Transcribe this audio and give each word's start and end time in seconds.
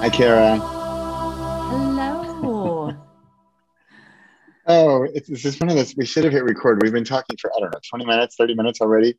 Hi, 0.00 0.08
Kara. 0.08 0.58
Hello. 0.58 2.94
Oh, 4.70 5.08
it's, 5.14 5.28
this 5.28 5.46
is 5.46 5.58
one 5.58 5.70
of 5.70 5.76
those. 5.76 5.96
We 5.96 6.04
should 6.04 6.24
have 6.24 6.32
hit 6.34 6.44
record. 6.44 6.82
We've 6.82 6.92
been 6.92 7.02
talking 7.02 7.38
for 7.40 7.50
I 7.56 7.60
don't 7.60 7.72
know, 7.72 7.80
twenty 7.88 8.04
minutes, 8.04 8.36
thirty 8.36 8.54
minutes 8.54 8.82
already, 8.82 9.14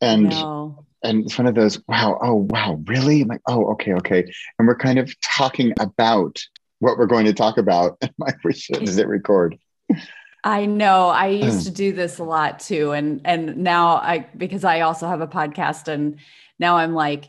and 0.00 0.30
no. 0.30 0.86
and 1.02 1.26
it's 1.26 1.36
one 1.36 1.46
of 1.46 1.54
those. 1.54 1.78
Wow. 1.86 2.18
Oh, 2.22 2.46
wow. 2.48 2.82
Really? 2.86 3.20
I'm 3.20 3.28
like, 3.28 3.42
oh, 3.46 3.72
okay, 3.72 3.92
okay. 3.92 4.24
And 4.58 4.66
we're 4.66 4.74
kind 4.74 4.98
of 4.98 5.14
talking 5.20 5.74
about 5.78 6.42
what 6.78 6.96
we're 6.96 7.04
going 7.04 7.26
to 7.26 7.34
talk 7.34 7.58
about. 7.58 7.98
And 8.02 8.12
like, 8.18 8.42
we 8.42 8.54
should 8.54 8.88
hit 8.88 9.06
record. 9.06 9.58
I 10.42 10.64
know. 10.64 11.08
I 11.08 11.26
used 11.26 11.66
to 11.66 11.70
do 11.70 11.92
this 11.92 12.18
a 12.18 12.24
lot 12.24 12.58
too, 12.58 12.92
and 12.92 13.20
and 13.26 13.58
now 13.58 13.96
I 13.96 14.26
because 14.34 14.64
I 14.64 14.80
also 14.80 15.06
have 15.06 15.20
a 15.20 15.28
podcast, 15.28 15.88
and 15.88 16.16
now 16.58 16.78
I'm 16.78 16.94
like, 16.94 17.28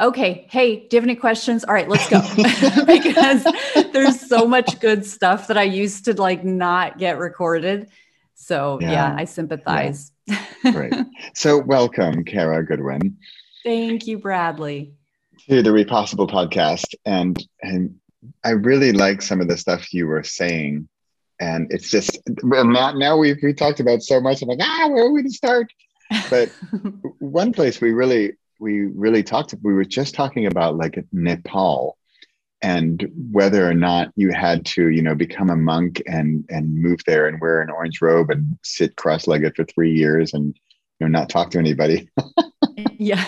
okay, 0.00 0.46
hey, 0.50 0.76
do 0.76 0.96
you 0.96 1.00
have 1.00 1.04
any 1.08 1.16
questions? 1.16 1.64
All 1.64 1.74
right, 1.74 1.88
let's 1.88 2.08
go. 2.08 2.20
because 2.86 3.44
there's 3.92 4.20
so 4.28 4.46
much 4.46 4.78
good 4.80 5.04
stuff 5.06 5.46
that 5.48 5.56
I 5.58 5.62
used 5.64 6.04
to 6.06 6.14
like 6.14 6.44
not 6.44 6.98
get 6.98 7.18
recorded. 7.18 7.88
So 8.34 8.78
yeah, 8.80 8.90
Yeah. 8.92 9.14
I 9.18 9.24
sympathize. 9.24 10.12
Great. 10.62 10.92
So, 11.34 11.58
welcome, 11.58 12.24
Kara 12.24 12.64
Goodwin, 12.64 13.16
Thank 13.64 14.06
you, 14.06 14.18
Bradley. 14.18 14.92
to 15.48 15.62
the 15.62 15.70
Repossible 15.72 16.26
podcast. 16.26 16.94
And 17.04 17.42
and 17.62 17.94
I 18.44 18.50
really 18.50 18.92
like 18.92 19.22
some 19.22 19.40
of 19.40 19.48
the 19.48 19.56
stuff 19.56 19.92
you 19.94 20.06
were 20.06 20.22
saying. 20.24 20.88
And 21.40 21.70
it's 21.72 21.90
just 21.90 22.18
well, 22.42 22.64
now, 22.64 22.92
now 22.92 23.16
we've 23.16 23.36
we 23.42 23.52
talked 23.54 23.80
about 23.80 24.02
so 24.02 24.20
much. 24.20 24.42
I'm 24.42 24.48
like, 24.48 24.58
ah, 24.60 24.88
where 24.90 25.04
are 25.06 25.12
we 25.12 25.22
to 25.22 25.30
start? 25.30 25.72
But 26.30 26.48
one 27.18 27.52
place 27.52 27.80
we 27.80 27.92
really 27.92 28.32
we 28.58 28.86
really 28.86 29.22
talked 29.22 29.54
we 29.62 29.74
were 29.74 29.84
just 29.84 30.14
talking 30.14 30.46
about 30.46 30.76
like 30.76 31.04
nepal 31.12 31.96
and 32.62 33.08
whether 33.30 33.68
or 33.68 33.74
not 33.74 34.10
you 34.16 34.32
had 34.32 34.64
to 34.64 34.88
you 34.88 35.02
know 35.02 35.14
become 35.14 35.50
a 35.50 35.56
monk 35.56 36.02
and 36.06 36.44
and 36.48 36.74
move 36.74 37.00
there 37.06 37.28
and 37.28 37.40
wear 37.40 37.60
an 37.60 37.70
orange 37.70 38.00
robe 38.00 38.30
and 38.30 38.58
sit 38.62 38.96
cross-legged 38.96 39.54
for 39.54 39.64
three 39.64 39.92
years 39.92 40.32
and 40.34 40.56
you 40.98 41.06
know 41.06 41.08
not 41.08 41.28
talk 41.28 41.50
to 41.50 41.58
anybody. 41.58 42.08
Yeah. 42.98 43.24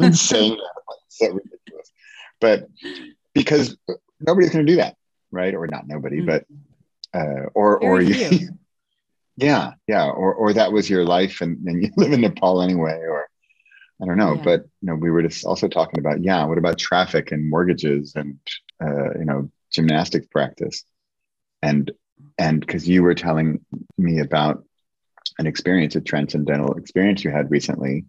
I'm 0.00 0.12
saying 0.14 0.50
that 0.50 0.82
like, 0.88 0.98
so 1.08 1.26
ridiculous. 1.28 1.92
But 2.40 2.68
because 3.34 3.76
nobody's 4.20 4.50
going 4.50 4.66
to 4.66 4.72
do 4.72 4.76
that 4.76 4.96
right? 5.32 5.54
Or 5.54 5.66
not 5.66 5.88
nobody 5.88 6.20
Mm. 6.20 6.26
but 6.26 6.44
uh 7.18 7.46
or 7.54 7.82
or 7.82 8.00
you 8.00 8.48
yeah 9.36 9.72
yeah. 9.88 10.04
Or 10.08 10.34
or 10.34 10.52
that 10.52 10.72
was 10.72 10.88
your 10.88 11.04
life 11.04 11.40
and, 11.40 11.66
and 11.66 11.82
you 11.82 11.90
live 11.96 12.12
in 12.12 12.20
nepal 12.20 12.62
anyway 12.62 13.00
or 13.08 13.26
i 14.02 14.06
don't 14.06 14.18
know 14.18 14.36
Yeah. 14.36 14.42
but 14.42 14.60
you 14.80 14.88
know 14.88 14.94
we 14.94 15.10
were 15.10 15.22
just 15.22 15.44
also 15.44 15.68
talking 15.68 15.98
about 15.98 16.22
yeah 16.22 16.44
what 16.44 16.58
about 16.58 16.78
traffic 16.78 17.32
and 17.32 17.48
mortgages 17.50 18.14
and 18.16 18.38
uh 18.82 19.10
you 19.18 19.24
know 19.24 19.50
gymnastics 19.72 20.26
practice? 20.26 20.84
And 21.62 21.90
and 22.38 22.60
because 22.60 22.88
you 22.88 23.02
were 23.02 23.14
telling 23.14 23.60
me 23.98 24.20
about 24.20 24.64
an 25.38 25.46
experience 25.46 25.94
a 25.96 26.00
transcendental 26.00 26.74
experience 26.74 27.24
you 27.24 27.30
had 27.30 27.50
recently. 27.50 28.04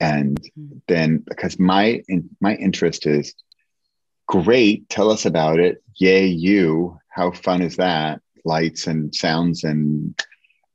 And 0.00 0.38
Mhm. 0.58 0.80
then 0.88 1.24
because 1.26 1.58
my 1.58 2.02
in, 2.08 2.28
my 2.40 2.54
interest 2.56 3.06
is 3.06 3.34
great 4.26 4.88
tell 4.88 5.10
us 5.10 5.26
about 5.26 5.58
it. 5.60 5.82
Yay 5.98 6.26
you. 6.26 6.98
How 7.08 7.30
fun 7.32 7.62
is 7.62 7.76
that? 7.76 8.20
Lights 8.44 8.86
and 8.86 9.14
sounds 9.14 9.64
and 9.64 10.14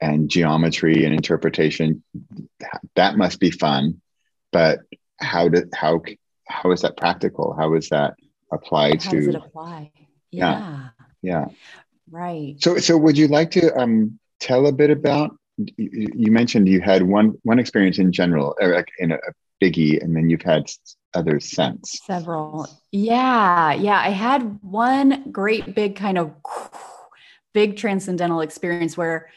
and 0.02 0.30
geometry 0.30 1.06
and 1.06 1.14
interpretation. 1.14 2.04
That 2.96 3.18
must 3.18 3.40
be 3.40 3.52
fun 3.52 4.02
but 4.52 4.80
how 5.20 5.48
did 5.50 5.70
how 5.74 6.02
how 6.48 6.72
is 6.72 6.82
that 6.82 6.96
practical 6.98 7.56
how 7.58 7.74
is 7.74 7.90
that 7.90 8.14
applied 8.52 9.02
How 9.04 9.12
does 9.12 9.28
it 9.28 9.32
to 9.34 9.38
apply? 9.44 9.92
Yeah. 10.32 10.60
Yeah. 10.60 10.90
yeah 11.22 11.46
Right. 12.10 12.56
so 12.60 12.78
so 12.78 12.98
would 12.98 13.18
you 13.18 13.28
like 13.28 13.52
to 13.52 13.76
um 13.78 14.20
tell 14.40 14.68
a 14.68 14.72
bit 14.72 14.90
about 14.92 15.36
you, 15.58 16.08
you 16.16 16.32
mentioned 16.32 16.68
you 16.68 16.82
had 16.82 17.04
one 17.04 17.34
one 17.44 17.60
experience 17.60 17.98
in 18.00 18.12
general 18.12 18.56
like 18.62 18.90
in 19.00 19.12
a, 19.12 19.18
biggie 19.62 20.02
and 20.04 20.16
then 20.16 20.30
you've 20.30 20.44
had 20.44 20.62
s- 20.64 20.96
others 21.16 21.50
since 21.50 22.00
Several. 22.06 22.68
Yeah. 22.92 23.74
Yeah. 23.74 24.00
I 24.00 24.10
had 24.10 24.60
one 24.62 25.32
great 25.32 25.74
big 25.74 25.96
kind 25.96 26.20
of 26.20 26.32
big 27.56 27.76
transcendental 27.76 28.42
experience 28.42 28.96
where 28.96 29.32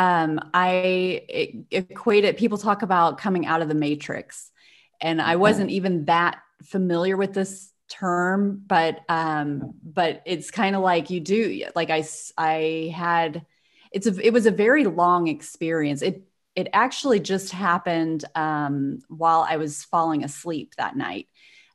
um, 0.00 0.40
I 0.54 1.66
equate 1.70 2.24
it, 2.24 2.38
people 2.38 2.56
talk 2.56 2.80
about 2.80 3.18
coming 3.18 3.44
out 3.44 3.60
of 3.60 3.68
the 3.68 3.74
matrix. 3.74 4.50
And 4.98 5.20
I 5.20 5.36
wasn't 5.36 5.68
even 5.70 6.06
that 6.06 6.40
familiar 6.62 7.18
with 7.18 7.34
this 7.34 7.70
term, 7.90 8.62
but 8.66 9.00
um, 9.10 9.74
but 9.82 10.22
it's 10.24 10.50
kind 10.50 10.74
of 10.74 10.80
like 10.80 11.10
you 11.10 11.20
do 11.20 11.66
like 11.74 11.90
I, 11.90 12.02
I 12.38 12.90
had 12.96 13.44
it's 13.92 14.06
a 14.06 14.26
it 14.26 14.32
was 14.32 14.46
a 14.46 14.50
very 14.50 14.84
long 14.86 15.28
experience. 15.28 16.00
It 16.00 16.22
it 16.56 16.68
actually 16.72 17.20
just 17.20 17.52
happened 17.52 18.24
um, 18.34 19.00
while 19.08 19.46
I 19.46 19.58
was 19.58 19.84
falling 19.84 20.24
asleep 20.24 20.76
that 20.78 20.96
night. 20.96 21.28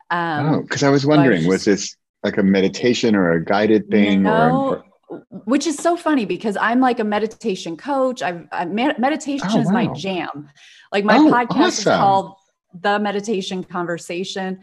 Um, 0.10 0.54
oh 0.54 0.62
because 0.62 0.84
i 0.84 0.90
was 0.90 1.04
wondering 1.04 1.48
was 1.48 1.66
just- 1.66 1.66
this 1.66 1.98
like 2.24 2.38
a 2.38 2.44
meditation 2.44 3.16
or 3.16 3.32
a 3.32 3.44
guided 3.44 3.90
thing 3.90 4.22
no, 4.22 4.68
or, 4.68 4.86
which 5.30 5.68
is 5.68 5.76
so 5.78 5.96
funny 5.96 6.26
because 6.26 6.58
I'm 6.58 6.80
like 6.80 7.00
a 7.00 7.04
meditation 7.04 7.78
coach. 7.78 8.22
I've, 8.22 8.48
I 8.52 8.66
med- 8.66 9.00
meditation 9.00 9.48
Oh, 9.52 9.60
is 9.60 9.70
my 9.70 9.88
jam. 9.88 10.50
Like 10.92 11.06
my 11.06 11.18
Oh, 11.18 11.32
podcast 11.32 11.78
is 11.80 11.84
called 11.84 12.36
The 12.80 13.00
Meditation 13.00 13.64
Conversation. 13.64 14.60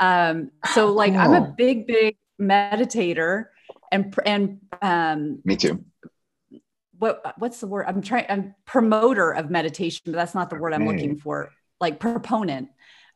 Um, 0.00 0.50
so 0.74 0.92
like 0.92 1.14
I'm 1.14 1.32
a 1.34 1.54
big, 1.56 1.86
big 1.86 2.16
meditator 2.40 3.46
and 3.90 4.14
and 4.24 4.60
um, 4.82 5.40
me 5.44 5.56
too 5.56 5.84
what 6.98 7.34
what's 7.38 7.60
the 7.60 7.66
word? 7.68 7.84
I'm 7.86 8.02
trying. 8.02 8.26
I'm 8.28 8.54
promoter 8.64 9.30
of 9.30 9.50
meditation, 9.50 10.02
but 10.06 10.14
that's 10.14 10.34
not 10.34 10.50
the 10.50 10.56
word 10.56 10.74
I'm 10.74 10.82
Okay. 10.82 10.92
looking 10.92 11.16
for. 11.16 11.50
Like 11.80 12.00
proponent 12.00 12.70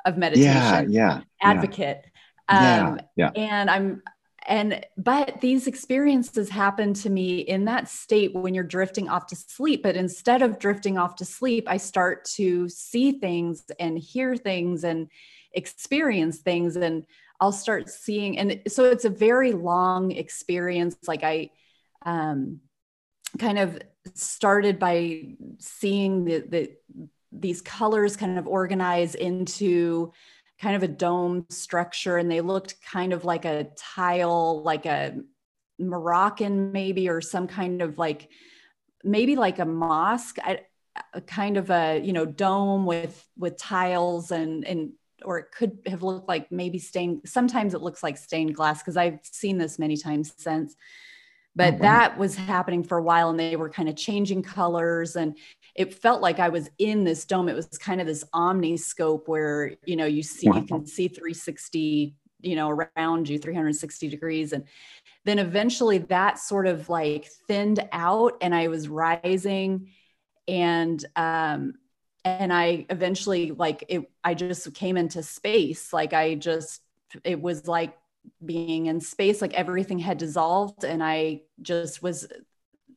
of 0.05 0.17
meditation, 0.17 0.93
yeah 0.93 1.21
yeah. 1.21 1.21
advocate. 1.41 2.05
yeah 2.51 2.87
Um, 2.89 3.01
yeah 3.17 3.31
and 3.35 3.69
i'm 3.71 4.03
and 4.47 4.85
but 4.97 5.41
these 5.41 5.67
experiences 5.67 6.49
happen 6.49 6.93
to 6.95 7.11
me 7.11 7.41
in 7.41 7.65
that 7.65 7.89
state 7.89 8.35
when 8.35 8.55
you're 8.55 8.65
drifting 8.65 9.09
off 9.09 9.27
to 9.27 9.37
sleep 9.37 9.83
but 9.83 9.97
instead 9.97 10.43
of 10.43 10.59
drifting 10.59 10.99
off 10.99 11.17
to 11.17 11.25
sleep 11.25 11.65
i 11.69 11.77
start 11.77 12.25
to 12.25 12.69
see 12.69 13.13
things 13.13 13.65
and 13.79 13.99
hear 13.99 14.37
things 14.37 14.85
and 14.85 15.09
experience 15.53 16.39
things 16.39 16.77
and 16.77 17.07
i'll 17.41 17.53
start 17.53 17.89
seeing 17.89 18.39
and 18.39 18.61
so 18.69 18.85
it's 18.85 19.05
a 19.05 19.11
very 19.11 19.53
long 19.53 20.13
experience. 20.13 20.97
Like 21.07 21.25
i 21.25 21.51
um 22.05 22.61
kind 23.39 23.59
of 23.59 23.81
started 24.15 24.79
by 24.79 25.37
seeing 25.59 26.25
the 26.25 26.39
the 26.49 26.73
these 27.33 27.63
colors 27.63 28.17
kind 28.17 28.39
of 28.39 28.47
organize 28.47 29.15
into 29.15 30.13
kind 30.63 30.77
of 30.77 30.85
a 30.85 30.89
dome 30.89 31.45
structure 31.51 32.19
and 32.19 32.31
they 32.31 32.41
looked 32.41 32.81
kind 32.83 33.13
of 33.13 33.25
like 33.25 33.45
a 33.45 33.67
tile 33.77 34.63
like 34.63 34.87
a 34.87 35.13
moroccan 35.81 36.71
maybe 36.71 37.09
or 37.09 37.21
some 37.21 37.49
kind 37.49 37.83
of 37.83 37.99
like 37.99 38.29
maybe 39.03 39.35
like 39.35 39.59
a 39.59 39.65
mosque 39.65 40.39
I, 40.41 40.61
a 41.13 41.21
kind 41.21 41.57
of 41.57 41.71
a 41.71 42.01
you 42.01 42.13
know 42.13 42.25
dome 42.25 42.87
with 42.87 43.27
with 43.37 43.57
tiles 43.57 44.31
and 44.31 44.65
and 44.65 44.93
or 45.25 45.39
it 45.39 45.47
could 45.53 45.79
have 45.87 46.05
looked 46.05 46.29
like 46.29 46.53
maybe 46.53 46.79
stained 46.79 47.23
sometimes 47.25 47.75
it 47.75 47.83
looks 47.83 48.05
like 48.05 48.17
stained 48.17 48.55
glass 48.55 48.81
because 48.81 48.97
i've 48.97 49.19
seen 49.23 49.59
this 49.59 49.81
many 49.81 49.97
times 49.97 50.33
since 50.37 50.77
but 51.55 51.81
Oh, 51.81 51.81
wow. 51.81 52.03
that 52.03 52.17
was 52.19 52.35
happening 52.35 52.83
for 52.83 52.99
a 52.99 53.03
while 53.03 53.29
and 53.31 53.39
they 53.39 53.57
were 53.57 53.69
kind 53.69 53.89
of 53.89 53.97
changing 53.97 54.43
colors 54.43 55.17
and 55.17 55.37
it 55.75 55.95
felt 55.95 56.23
like 56.23 56.39
I 56.39 56.49
was 56.49 56.71
in 56.79 57.05
this 57.05 57.25
dome. 57.25 57.49
It 57.49 57.55
was 57.55 57.67
kind 57.79 58.01
of 58.01 58.07
this 58.07 58.25
omniscope 58.35 59.29
where, 59.29 59.73
you 59.85 59.97
know, 59.97 60.07
you 60.07 60.23
see, 60.23 60.47
Wow. 60.47 60.63
you 60.63 60.67
can 60.67 60.87
see 60.87 61.09
360, 61.09 62.15
you 62.41 62.57
know, 62.57 62.71
around 62.71 63.29
you 63.29 63.39
360 63.39 64.09
degrees. 64.09 64.53
And 64.53 64.65
then 65.25 65.39
eventually 65.39 65.99
that 65.99 66.39
sort 66.39 66.67
of 66.67 66.89
like 66.89 67.29
thinned 67.49 67.87
out 67.93 68.35
and 68.41 68.55
I 68.55 68.69
was 68.69 68.89
rising 68.89 69.89
and, 70.49 71.05
um, 71.17 71.75
and 72.25 72.53
I 72.53 72.87
eventually 72.91 73.51
like 73.53 73.85
it, 73.89 74.03
I 74.25 74.35
just 74.35 74.73
came 74.75 74.97
into 74.97 75.23
space. 75.23 75.93
Like 75.93 76.13
I 76.13 76.35
just, 76.37 76.83
it 77.25 77.41
was 77.41 77.67
like 77.69 77.97
being 78.45 78.87
in 78.87 79.01
space, 79.01 79.41
like 79.43 79.55
everything 79.55 79.99
had 79.99 80.19
dissolved 80.19 80.85
and 80.85 81.03
I 81.03 81.43
just 81.61 82.03
was, 82.03 82.27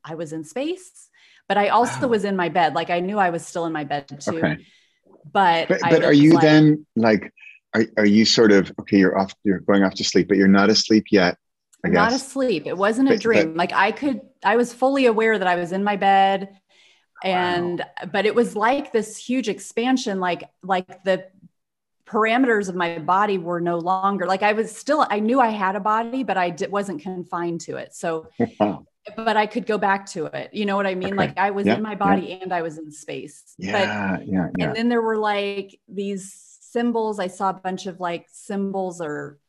I 0.03 0.15
was 0.15 0.33
in 0.33 0.43
space 0.43 1.09
but 1.47 1.59
I 1.59 1.67
also 1.67 2.01
Wow. 2.01 2.07
was 2.07 2.25
in 2.25 2.35
my 2.35 2.49
bed. 2.49 2.73
Like 2.73 2.89
I 2.89 2.99
knew 3.01 3.19
I 3.19 3.29
was 3.29 3.45
still 3.45 3.67
in 3.67 3.71
my 3.73 3.83
bed 3.83 4.07
too. 4.19 4.37
okay 4.39 4.65
But 5.31 5.67
but, 5.67 5.79
but 5.81 6.03
are 6.03 6.11
you 6.13 6.33
like- 6.33 6.41
then 6.41 6.87
like 6.95 7.31
are, 7.75 7.83
are 7.97 8.05
you 8.05 8.25
sort 8.25 8.51
of 8.51 8.71
okay 8.79 8.97
you're 8.97 9.15
off 9.15 9.31
you're 9.43 9.59
going 9.59 9.83
off 9.83 9.93
to 9.95 10.03
sleep 10.03 10.27
but 10.27 10.37
you're 10.37 10.47
not 10.47 10.69
asleep 10.71 11.05
yet 11.11 11.37
i 11.85 11.89
not 11.89 12.13
asleep? 12.13 12.65
It 12.65 12.75
wasn't 12.75 13.09
a 13.09 13.11
But- 13.13 13.21
dream. 13.21 13.55
like 13.55 13.73
I 13.73 13.91
could, 13.91 14.21
I 14.43 14.55
was 14.57 14.73
fully 14.73 15.05
aware 15.05 15.37
that 15.37 15.47
I 15.47 15.55
was 15.55 15.71
in 15.71 15.83
my 15.83 15.97
bed, 15.97 16.49
and 17.23 17.83
but 18.11 18.25
it 18.25 18.33
was 18.33 18.55
like 18.55 18.91
this 18.91 19.15
huge 19.17 19.47
expansion, 19.49 20.19
like 20.19 20.49
like 20.63 21.03
the 21.03 21.27
parameters 22.05 22.69
of 22.69 22.75
my 22.75 22.99
body 22.99 23.37
were 23.37 23.59
no 23.59 23.77
longer 23.77 24.27
like 24.27 24.43
I 24.43 24.53
was 24.53 24.75
still 24.75 25.05
I 25.09 25.19
knew 25.19 25.39
I 25.39 25.49
had 25.49 25.75
a 25.75 25.79
body 25.79 26.23
but 26.23 26.37
I 26.37 26.51
d- 26.51 26.67
wasn't 26.67 27.01
confined 27.01 27.61
to 27.61 27.77
it. 27.77 27.95
So 27.95 28.29
but 29.15 29.37
I 29.37 29.45
could 29.47 29.65
go 29.65 29.77
back 29.77 30.05
to 30.11 30.25
it. 30.25 30.53
You 30.53 30.65
know 30.65 30.75
what 30.75 30.87
I 30.87 30.95
mean? 30.95 31.09
Okay. 31.09 31.17
like 31.17 31.37
I 31.37 31.51
was 31.51 31.65
in 31.65 31.81
my 31.81 31.95
body 31.95 32.39
and 32.41 32.53
I 32.53 32.61
was 32.61 32.77
in 32.77 32.91
space. 32.91 33.55
Yeah, 33.57 34.17
but, 34.17 34.27
yeah 34.27 34.49
yeah. 34.57 34.67
and 34.67 34.75
then 34.75 34.89
there 34.89 35.01
were 35.01 35.17
like 35.17 35.79
these 35.87 36.57
symbols. 36.61 37.19
I 37.19 37.27
saw 37.27 37.49
a 37.49 37.53
bunch 37.53 37.87
of 37.87 37.99
like 37.99 38.27
symbols 38.31 39.01
or 39.01 39.39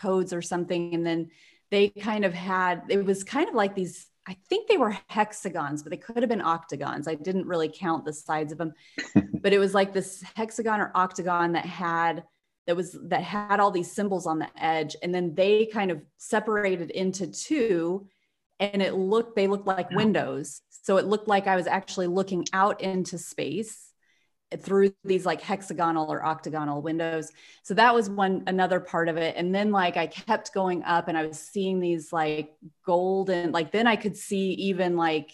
codes 0.00 0.32
or 0.32 0.42
something 0.42 0.94
and 0.94 1.06
then 1.06 1.30
they 1.70 1.88
kind 1.88 2.24
of 2.24 2.32
had 2.32 2.82
it 2.88 3.04
was 3.04 3.24
kind 3.24 3.48
of 3.48 3.54
like 3.54 3.74
these 3.74 4.06
I 4.28 4.36
think 4.48 4.68
they 4.68 4.76
were 4.76 4.96
hexagons, 5.06 5.82
but 5.82 5.90
they 5.90 5.96
could 5.96 6.22
have 6.22 6.28
been 6.28 6.42
octagons. 6.42 7.06
I 7.06 7.14
didn't 7.14 7.46
really 7.46 7.68
count 7.68 8.04
the 8.04 8.12
sides 8.12 8.52
of 8.52 8.58
them, 8.58 8.72
but 9.40 9.52
it 9.52 9.58
was 9.58 9.72
like 9.74 9.92
this 9.92 10.24
hexagon 10.34 10.80
or 10.80 10.90
octagon 10.94 11.52
that 11.52 11.64
had 11.64 12.24
that 12.66 12.74
was 12.74 12.98
that 13.04 13.22
had 13.22 13.60
all 13.60 13.70
these 13.70 13.92
symbols 13.92 14.26
on 14.26 14.40
the 14.40 14.48
edge, 14.56 14.96
and 15.02 15.14
then 15.14 15.34
they 15.34 15.66
kind 15.66 15.90
of 15.90 16.02
separated 16.16 16.90
into 16.90 17.28
two, 17.28 18.06
and 18.58 18.82
it 18.82 18.94
looked 18.94 19.36
they 19.36 19.46
looked 19.46 19.66
like 19.66 19.90
windows. 19.90 20.60
So 20.70 20.96
it 20.96 21.06
looked 21.06 21.28
like 21.28 21.46
I 21.46 21.56
was 21.56 21.66
actually 21.66 22.08
looking 22.08 22.44
out 22.52 22.80
into 22.80 23.18
space 23.18 23.85
through 24.62 24.92
these 25.04 25.26
like 25.26 25.40
hexagonal 25.40 26.10
or 26.12 26.24
octagonal 26.24 26.82
windows. 26.82 27.32
So 27.62 27.74
that 27.74 27.94
was 27.94 28.10
one 28.10 28.44
another 28.46 28.80
part 28.80 29.08
of 29.08 29.16
it. 29.16 29.36
And 29.36 29.54
then 29.54 29.70
like 29.70 29.96
I 29.96 30.06
kept 30.06 30.52
going 30.52 30.82
up 30.84 31.08
and 31.08 31.16
I 31.16 31.26
was 31.26 31.38
seeing 31.38 31.80
these 31.80 32.12
like 32.12 32.54
golden, 32.84 33.52
like 33.52 33.72
then 33.72 33.86
I 33.86 33.96
could 33.96 34.16
see 34.16 34.52
even 34.52 34.96
like 34.96 35.30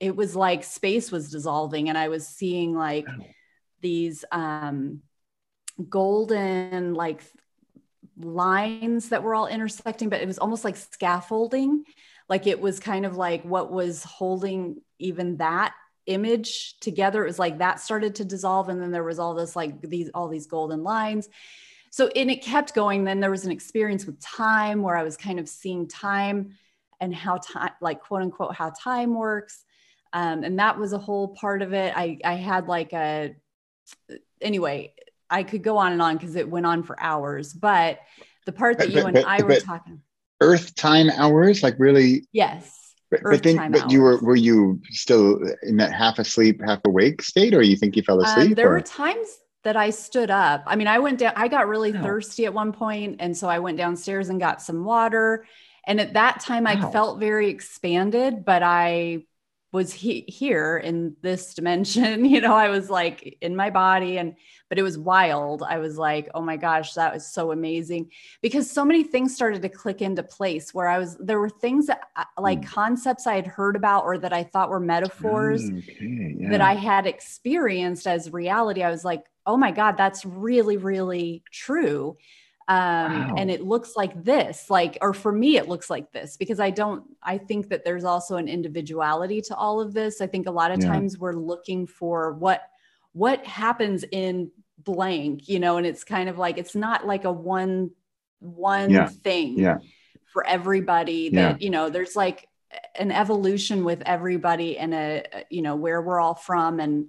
it 0.00 0.16
was 0.16 0.34
like 0.34 0.64
space 0.64 1.12
was 1.12 1.30
dissolving 1.30 1.88
and 1.88 1.96
I 1.96 2.08
was 2.08 2.26
seeing 2.26 2.74
like 2.74 3.06
these 3.80 4.24
um 4.32 5.02
golden 5.88 6.94
like 6.94 7.22
lines 8.18 9.08
that 9.10 9.22
were 9.22 9.34
all 9.34 9.46
intersecting, 9.46 10.08
but 10.08 10.20
it 10.20 10.26
was 10.26 10.38
almost 10.38 10.64
like 10.64 10.76
scaffolding. 10.76 11.84
Like 12.28 12.46
it 12.46 12.60
was 12.60 12.80
kind 12.80 13.06
of 13.06 13.16
like 13.16 13.42
what 13.44 13.72
was 13.72 14.04
holding 14.04 14.80
even 14.98 15.38
that 15.38 15.74
image 16.06 16.78
together 16.80 17.22
it 17.22 17.28
was 17.28 17.38
like 17.38 17.58
that 17.58 17.80
started 17.80 18.16
to 18.16 18.24
dissolve 18.24 18.68
and 18.68 18.82
then 18.82 18.90
there 18.90 19.04
was 19.04 19.18
all 19.18 19.34
this 19.34 19.54
like 19.54 19.80
these 19.82 20.10
all 20.14 20.28
these 20.28 20.46
golden 20.46 20.82
lines. 20.82 21.28
So 21.90 22.08
and 22.08 22.30
it 22.30 22.42
kept 22.42 22.74
going 22.74 23.04
then 23.04 23.20
there 23.20 23.30
was 23.30 23.44
an 23.44 23.52
experience 23.52 24.06
with 24.06 24.20
time 24.20 24.82
where 24.82 24.96
i 24.96 25.02
was 25.02 25.16
kind 25.16 25.38
of 25.38 25.48
seeing 25.48 25.86
time 25.86 26.54
and 27.00 27.14
how 27.14 27.36
time 27.36 27.72
like 27.80 28.00
quote 28.00 28.22
unquote 28.22 28.54
how 28.54 28.70
time 28.70 29.14
works. 29.14 29.64
Um, 30.14 30.44
and 30.44 30.58
that 30.58 30.78
was 30.78 30.92
a 30.92 30.98
whole 30.98 31.28
part 31.28 31.62
of 31.62 31.72
it. 31.72 31.92
I 31.96 32.18
i 32.24 32.34
had 32.34 32.68
like 32.68 32.92
a 32.92 33.34
anyway 34.40 34.92
i 35.30 35.42
could 35.42 35.62
go 35.62 35.76
on 35.78 35.92
and 35.92 36.02
on 36.02 36.16
because 36.16 36.36
it 36.36 36.48
went 36.48 36.66
on 36.66 36.82
for 36.82 37.00
hours 37.00 37.52
but 37.52 38.00
the 38.46 38.52
part 38.52 38.78
that 38.78 38.88
but, 38.88 38.94
you 38.94 39.02
but, 39.02 39.16
and 39.16 39.26
i 39.26 39.42
were 39.42 39.60
talking 39.60 40.00
earth 40.40 40.74
time 40.74 41.10
hours 41.10 41.62
like 41.62 41.74
really 41.78 42.26
yes 42.32 42.81
but, 43.12 43.22
but 43.22 43.42
then, 43.42 43.70
but 43.70 43.90
you 43.90 44.00
were 44.00 44.18
were 44.22 44.36
you 44.36 44.80
still 44.88 45.38
in 45.62 45.76
that 45.76 45.92
half 45.92 46.18
asleep, 46.18 46.62
half 46.64 46.80
awake 46.86 47.20
state, 47.20 47.52
or 47.52 47.60
you 47.60 47.76
think 47.76 47.94
you 47.94 48.02
fell 48.02 48.18
um, 48.18 48.24
asleep? 48.24 48.48
Um, 48.48 48.54
there 48.54 48.70
or? 48.70 48.76
were 48.76 48.80
times 48.80 49.28
that 49.64 49.76
I 49.76 49.90
stood 49.90 50.30
up. 50.30 50.64
I 50.66 50.76
mean, 50.76 50.88
I 50.88 50.98
went 50.98 51.18
down. 51.18 51.34
I 51.36 51.48
got 51.48 51.68
really 51.68 51.92
wow. 51.92 52.02
thirsty 52.02 52.46
at 52.46 52.54
one 52.54 52.72
point, 52.72 53.16
and 53.20 53.36
so 53.36 53.50
I 53.50 53.58
went 53.58 53.76
downstairs 53.76 54.30
and 54.30 54.40
got 54.40 54.62
some 54.62 54.84
water. 54.84 55.46
And 55.84 56.00
at 56.00 56.14
that 56.14 56.40
time, 56.40 56.64
wow. 56.64 56.70
I 56.70 56.90
felt 56.90 57.20
very 57.20 57.50
expanded, 57.50 58.46
but 58.46 58.62
I 58.62 59.24
was 59.72 59.92
he- 59.92 60.26
here 60.28 60.76
in 60.76 61.16
this 61.22 61.54
dimension. 61.54 62.24
You 62.32 62.40
know, 62.40 62.54
I 62.54 62.68
was 62.68 62.88
like 62.88 63.36
in 63.42 63.56
my 63.56 63.68
body, 63.68 64.16
and 64.16 64.36
but 64.68 64.78
it 64.78 64.82
was 64.82 64.96
wild. 64.96 65.62
I 65.62 65.78
was 65.78 65.98
like, 65.98 66.30
oh 66.34 66.40
my 66.40 66.56
gosh, 66.56 66.94
that 66.94 67.12
was 67.12 67.26
so 67.26 67.52
amazing 67.52 68.10
because 68.40 68.70
so 68.70 68.86
many 68.86 69.02
things 69.02 69.34
started 69.34 69.60
to 69.62 69.68
click 69.68 70.00
into 70.00 70.22
place 70.22 70.72
where 70.72 70.88
I 70.88 70.98
was, 70.98 71.16
there 71.18 71.38
were 71.38 71.50
things 71.50 71.88
that 71.88 72.08
uh, 72.16 72.24
like 72.38 72.60
mm. 72.60 72.66
concepts 72.66 73.26
I 73.26 73.34
had 73.34 73.46
heard 73.46 73.76
about 73.76 74.04
or 74.04 74.16
that 74.16 74.32
I 74.32 74.44
thought 74.44 74.70
were 74.70 74.80
metaphors 74.80 75.68
okay, 75.68 76.36
yeah. 76.38 76.50
that 76.50 76.62
I 76.62 76.74
had 76.74 77.06
experienced 77.06 78.06
as 78.06 78.32
reality. 78.32 78.82
I 78.82 78.90
was 78.90 79.04
like, 79.04 79.24
oh 79.44 79.58
my 79.58 79.72
God, 79.72 79.98
that's 79.98 80.24
really, 80.24 80.78
really 80.78 81.42
true. 81.50 82.16
Um, 82.72 83.28
wow. 83.28 83.34
and 83.36 83.50
it 83.50 83.62
looks 83.62 83.96
like 83.96 84.24
this 84.24 84.70
like 84.70 84.96
or 85.02 85.12
for 85.12 85.30
me 85.30 85.58
it 85.58 85.68
looks 85.68 85.90
like 85.90 86.10
this 86.10 86.38
because 86.38 86.58
i 86.58 86.70
don't 86.70 87.04
i 87.22 87.36
think 87.36 87.68
that 87.68 87.84
there's 87.84 88.04
also 88.04 88.36
an 88.36 88.48
individuality 88.48 89.42
to 89.42 89.54
all 89.54 89.78
of 89.78 89.92
this 89.92 90.22
i 90.22 90.26
think 90.26 90.46
a 90.46 90.50
lot 90.50 90.70
of 90.70 90.80
yeah. 90.80 90.86
times 90.86 91.18
we're 91.18 91.34
looking 91.34 91.86
for 91.86 92.32
what 92.32 92.62
what 93.12 93.44
happens 93.44 94.04
in 94.10 94.50
blank 94.78 95.48
you 95.48 95.58
know 95.58 95.76
and 95.76 95.86
it's 95.86 96.02
kind 96.02 96.30
of 96.30 96.38
like 96.38 96.56
it's 96.56 96.74
not 96.74 97.06
like 97.06 97.24
a 97.24 97.32
one 97.32 97.90
one 98.38 98.88
yeah. 98.88 99.08
thing 99.08 99.58
yeah. 99.58 99.78
for 100.32 100.46
everybody 100.46 101.28
that 101.28 101.60
you 101.60 101.68
know 101.68 101.90
there's 101.90 102.16
like 102.16 102.48
an 102.94 103.10
evolution 103.10 103.84
with 103.84 104.02
everybody 104.06 104.78
and 104.78 104.94
a 104.94 105.24
you 105.50 105.60
know 105.60 105.76
where 105.76 106.00
we're 106.00 106.20
all 106.20 106.34
from 106.34 106.80
and 106.80 107.06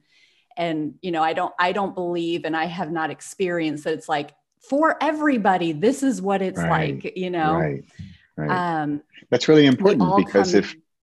and 0.57 0.95
you 1.01 1.11
know 1.11 1.23
i 1.23 1.31
don't 1.31 1.53
i 1.57 1.71
don't 1.71 1.95
believe 1.95 2.43
and 2.43 2.57
i 2.57 2.65
have 2.65 2.91
not 2.91 3.09
experienced 3.11 3.85
that 3.85 3.93
it's 3.93 4.09
like 4.09 4.31
for 4.63 4.97
everybody 5.01 5.71
this 5.71 6.03
is 6.03 6.21
what 6.21 6.41
it's 6.41 6.59
right. 6.59 7.03
like 7.03 7.17
you 7.17 7.29
know 7.29 7.55
right, 7.55 7.83
right. 8.37 8.81
um 8.81 9.01
that's 9.29 9.47
really 9.47 9.65
important 9.65 10.15
because 10.17 10.53
if 10.53 10.75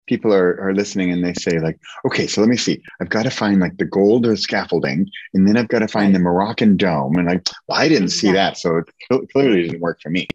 people 0.07 0.33
are, 0.33 0.61
are 0.61 0.75
listening 0.75 1.11
and 1.11 1.25
they 1.25 1.33
say 1.35 1.59
like 1.59 1.79
okay 2.07 2.27
so 2.27 2.41
let 2.41 2.49
me 2.49 2.57
see 2.57 2.83
i've 3.01 3.09
got 3.09 3.23
to 3.23 3.31
find 3.31 3.61
like 3.61 3.77
the 3.79 3.85
gold 3.85 4.27
or 4.27 4.37
scaffolding 4.37 5.09
and 5.35 5.47
then 5.47 5.57
i've 5.57 5.69
got 5.69 5.81
to 5.81 5.89
find 5.89 6.07
right. 6.07 6.13
the 6.15 6.19
moroccan 6.19 6.77
dome 6.77 7.17
and 7.17 7.29
like 7.29 7.47
well, 7.69 7.79
i 7.79 7.89
didn't 7.89 8.09
see 8.09 8.33
that 8.33 8.57
so 8.57 8.79
it 8.79 9.31
clearly 9.33 9.63
didn't 9.63 9.81
work 9.81 10.01
for 10.01 10.11
me 10.11 10.27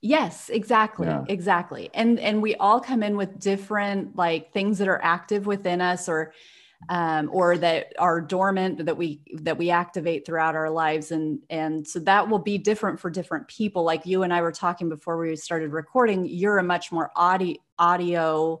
yes 0.00 0.48
exactly 0.48 1.06
yeah. 1.06 1.24
exactly 1.28 1.90
and 1.94 2.18
and 2.20 2.40
we 2.40 2.54
all 2.56 2.80
come 2.80 3.02
in 3.02 3.16
with 3.16 3.38
different 3.40 4.14
like 4.16 4.52
things 4.52 4.78
that 4.78 4.88
are 4.88 5.02
active 5.02 5.46
within 5.46 5.80
us 5.80 6.08
or 6.08 6.32
um, 6.88 7.28
or 7.32 7.58
that 7.58 7.92
are 7.98 8.20
dormant 8.20 8.84
that 8.86 8.96
we 8.96 9.20
that 9.34 9.58
we 9.58 9.70
activate 9.70 10.24
throughout 10.24 10.54
our 10.54 10.70
lives. 10.70 11.10
And 11.10 11.40
and 11.50 11.86
so 11.86 11.98
that 12.00 12.28
will 12.28 12.38
be 12.38 12.58
different 12.58 13.00
for 13.00 13.10
different 13.10 13.48
people. 13.48 13.82
Like 13.82 14.06
you 14.06 14.22
and 14.22 14.32
i 14.32 14.40
were 14.40 14.52
talking 14.52 14.88
before 14.88 15.18
we 15.18 15.34
started 15.36 15.72
recording 15.72 16.26
you're 16.26 16.58
a 16.58 16.62
much 16.62 16.92
more 16.92 17.10
audio 17.16 17.56
audio 17.78 18.60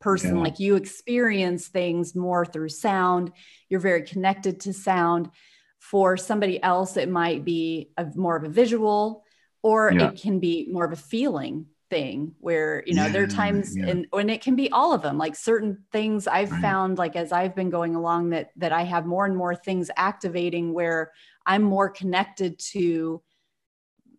person. 0.00 0.36
Yeah. 0.36 0.42
like 0.42 0.60
you 0.60 0.76
experience 0.76 1.68
things 1.68 2.14
more 2.14 2.46
through 2.46 2.70
sound. 2.70 3.32
You're 3.68 3.80
very 3.80 4.02
connected 4.02 4.60
to 4.60 4.72
sound. 4.72 5.30
For 5.78 6.16
somebody 6.16 6.60
else 6.62 6.96
it 6.96 7.08
might 7.08 7.44
be 7.44 7.90
a 7.96 8.06
more 8.14 8.36
of 8.36 8.44
a 8.44 8.48
visual 8.48 9.24
or 9.62 9.92
yeah. 9.92 10.08
it 10.08 10.20
can 10.20 10.40
be 10.40 10.68
more 10.70 10.84
of 10.84 10.92
a 10.92 10.96
feeling 10.96 11.66
thing 11.90 12.34
where 12.38 12.82
you 12.86 12.94
know 12.94 13.06
yeah, 13.06 13.12
there 13.12 13.22
are 13.22 13.28
times 13.28 13.74
and 13.76 14.06
when 14.10 14.28
it 14.28 14.42
can 14.42 14.54
be 14.54 14.70
all 14.70 14.92
of 14.92 15.02
them 15.02 15.16
like 15.16 15.34
certain 15.34 15.78
things 15.90 16.26
i've 16.26 16.50
right. 16.50 16.60
found 16.60 16.98
like 16.98 17.16
as 17.16 17.32
i've 17.32 17.54
been 17.54 17.70
going 17.70 17.94
along 17.94 18.30
that 18.30 18.50
that 18.56 18.72
i 18.72 18.82
have 18.82 19.06
more 19.06 19.24
and 19.24 19.36
more 19.36 19.54
things 19.54 19.90
activating 19.96 20.74
where 20.74 21.12
i'm 21.46 21.62
more 21.62 21.88
connected 21.88 22.58
to 22.58 23.22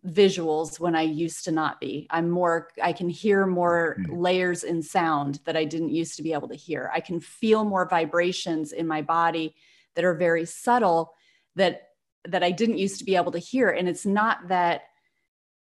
visuals 0.06 0.80
when 0.80 0.96
I 0.96 1.02
used 1.02 1.44
to 1.44 1.52
not 1.52 1.80
be. 1.80 2.06
I'm 2.10 2.30
more, 2.30 2.68
I 2.82 2.92
can 2.92 3.08
hear 3.08 3.46
more 3.46 3.98
layers 4.08 4.64
in 4.64 4.82
sound 4.82 5.40
that 5.44 5.56
I 5.56 5.64
didn't 5.64 5.90
used 5.90 6.16
to 6.16 6.22
be 6.22 6.32
able 6.32 6.48
to 6.48 6.54
hear. 6.54 6.90
I 6.94 7.00
can 7.00 7.20
feel 7.20 7.64
more 7.64 7.86
vibrations 7.86 8.72
in 8.72 8.86
my 8.86 9.02
body 9.02 9.54
that 9.94 10.04
are 10.04 10.14
very 10.14 10.46
subtle 10.46 11.12
that 11.56 11.82
that 12.28 12.42
I 12.42 12.50
didn't 12.50 12.78
used 12.78 12.98
to 12.98 13.04
be 13.04 13.16
able 13.16 13.32
to 13.32 13.38
hear. 13.38 13.70
And 13.70 13.88
it's 13.88 14.04
not 14.04 14.48
that 14.48 14.82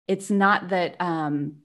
it's 0.07 0.31
not 0.31 0.69
that 0.69 0.95
um, 0.99 1.57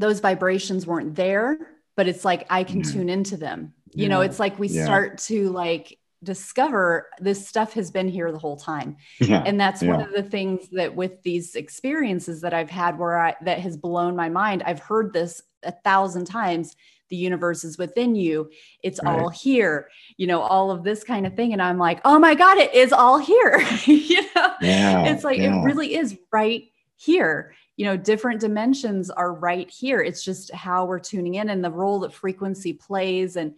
those 0.00 0.20
vibrations 0.20 0.86
weren't 0.86 1.14
there, 1.14 1.58
but 1.96 2.08
it's 2.08 2.24
like 2.24 2.46
I 2.50 2.64
can 2.64 2.82
mm-hmm. 2.82 2.92
tune 2.92 3.08
into 3.08 3.36
them. 3.36 3.74
You 3.92 4.04
yeah. 4.04 4.08
know, 4.08 4.20
it's 4.22 4.38
like 4.38 4.58
we 4.58 4.68
yeah. 4.68 4.84
start 4.84 5.18
to 5.18 5.50
like 5.50 5.98
discover 6.22 7.08
this 7.18 7.46
stuff 7.46 7.72
has 7.72 7.90
been 7.90 8.08
here 8.08 8.30
the 8.30 8.38
whole 8.38 8.56
time 8.56 8.96
yeah, 9.20 9.42
and 9.46 9.58
that's 9.58 9.82
yeah. 9.82 9.92
one 9.92 10.02
of 10.02 10.12
the 10.12 10.22
things 10.22 10.68
that 10.68 10.94
with 10.94 11.22
these 11.22 11.54
experiences 11.54 12.42
that 12.42 12.52
i've 12.52 12.68
had 12.68 12.98
where 12.98 13.18
i 13.18 13.34
that 13.40 13.58
has 13.58 13.74
blown 13.74 14.14
my 14.14 14.28
mind 14.28 14.62
i've 14.66 14.80
heard 14.80 15.14
this 15.14 15.40
a 15.62 15.72
thousand 15.72 16.26
times 16.26 16.76
the 17.08 17.16
universe 17.16 17.64
is 17.64 17.78
within 17.78 18.14
you 18.14 18.50
it's 18.82 19.00
right. 19.02 19.18
all 19.18 19.30
here 19.30 19.88
you 20.18 20.26
know 20.26 20.42
all 20.42 20.70
of 20.70 20.84
this 20.84 21.02
kind 21.02 21.26
of 21.26 21.34
thing 21.34 21.54
and 21.54 21.62
i'm 21.62 21.78
like 21.78 22.02
oh 22.04 22.18
my 22.18 22.34
god 22.34 22.58
it 22.58 22.74
is 22.74 22.92
all 22.92 23.16
here 23.16 23.58
you 23.86 24.20
know 24.36 24.52
yeah, 24.60 25.06
it's 25.06 25.24
like 25.24 25.38
it 25.38 25.64
really 25.64 25.94
is 25.94 26.18
right 26.30 26.64
here 26.96 27.54
you 27.80 27.86
know 27.86 27.96
different 27.96 28.38
dimensions 28.38 29.08
are 29.08 29.32
right 29.32 29.70
here 29.70 30.02
it's 30.02 30.22
just 30.22 30.52
how 30.52 30.84
we're 30.84 30.98
tuning 30.98 31.36
in 31.36 31.48
and 31.48 31.64
the 31.64 31.70
role 31.70 32.00
that 32.00 32.12
frequency 32.12 32.74
plays 32.74 33.36
and 33.36 33.56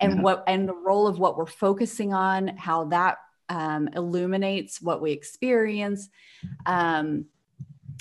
and 0.00 0.14
yeah. 0.14 0.22
what 0.22 0.44
and 0.46 0.68
the 0.68 0.74
role 0.74 1.08
of 1.08 1.18
what 1.18 1.36
we're 1.36 1.44
focusing 1.44 2.14
on 2.14 2.46
how 2.56 2.84
that 2.84 3.18
um, 3.48 3.88
illuminates 3.96 4.80
what 4.80 5.02
we 5.02 5.10
experience 5.10 6.08
um, 6.66 7.24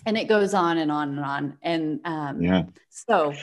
and 0.06 0.16
it 0.16 0.28
goes 0.28 0.54
on 0.54 0.78
and 0.78 0.92
on 0.92 1.10
and 1.10 1.20
on 1.26 1.58
and 1.64 2.00
um, 2.06 2.40
yeah 2.40 2.66
so 2.92 3.34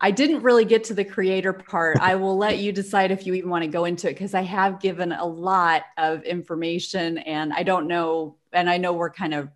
I 0.00 0.10
didn't 0.10 0.42
really 0.42 0.64
get 0.64 0.84
to 0.84 0.94
the 0.94 1.04
creator 1.04 1.52
part. 1.52 1.98
I 2.00 2.14
will 2.14 2.36
let 2.36 2.58
you 2.58 2.72
decide 2.72 3.10
if 3.10 3.26
you 3.26 3.34
even 3.34 3.50
want 3.50 3.64
to 3.64 3.68
go 3.68 3.84
into 3.84 4.08
it 4.08 4.14
because 4.14 4.32
I 4.32 4.42
have 4.42 4.80
given 4.80 5.12
a 5.12 5.26
lot 5.26 5.82
of 5.96 6.22
information 6.22 7.18
and 7.18 7.52
I 7.52 7.62
don't 7.62 7.88
know 7.88 8.36
and 8.52 8.70
I 8.70 8.76
know 8.78 8.92
we're 8.92 9.10
kind 9.10 9.34
of 9.34 9.48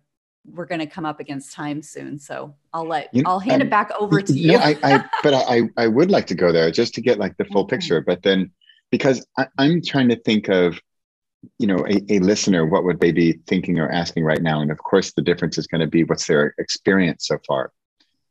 we're 0.45 0.65
going 0.65 0.79
to 0.79 0.87
come 0.87 1.05
up 1.05 1.19
against 1.19 1.53
time 1.53 1.81
soon. 1.81 2.19
So 2.19 2.55
I'll 2.73 2.87
let 2.87 3.13
you 3.13 3.23
know, 3.23 3.31
I'll 3.31 3.39
hand 3.39 3.61
um, 3.61 3.67
it 3.67 3.69
back 3.69 3.91
over 3.97 4.21
to 4.21 4.33
you. 4.33 4.53
No, 4.53 4.57
I, 4.57 4.77
I, 4.83 5.05
but 5.23 5.33
I, 5.33 5.61
I 5.77 5.87
would 5.87 6.11
like 6.11 6.27
to 6.27 6.35
go 6.35 6.51
there 6.51 6.69
just 6.71 6.93
to 6.95 7.01
get 7.01 7.17
like 7.17 7.37
the 7.37 7.45
full 7.45 7.65
picture. 7.65 8.01
But 8.01 8.23
then, 8.23 8.51
because 8.91 9.25
I, 9.37 9.47
am 9.57 9.81
trying 9.81 10.09
to 10.09 10.15
think 10.15 10.49
of, 10.49 10.79
you 11.59 11.67
know, 11.67 11.85
a, 11.87 12.13
a 12.13 12.19
listener, 12.19 12.65
what 12.65 12.83
would 12.83 12.99
they 12.99 13.11
be 13.11 13.33
thinking 13.47 13.79
or 13.79 13.89
asking 13.89 14.23
right 14.23 14.41
now? 14.41 14.61
And 14.61 14.71
of 14.71 14.77
course, 14.77 15.13
the 15.13 15.21
difference 15.21 15.57
is 15.57 15.67
going 15.67 15.81
to 15.81 15.87
be 15.87 16.03
what's 16.03 16.27
their 16.27 16.53
experience 16.57 17.27
so 17.27 17.37
far. 17.47 17.71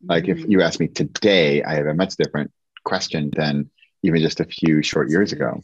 Like 0.04 0.24
mm-hmm. 0.24 0.44
if 0.44 0.48
you 0.48 0.62
ask 0.62 0.80
me 0.80 0.88
today, 0.88 1.62
I 1.62 1.74
have 1.74 1.86
a 1.86 1.94
much 1.94 2.16
different 2.16 2.50
question 2.84 3.30
than 3.34 3.70
even 4.02 4.20
just 4.20 4.40
a 4.40 4.44
few 4.44 4.82
short 4.82 5.10
years 5.10 5.32
ago. 5.32 5.62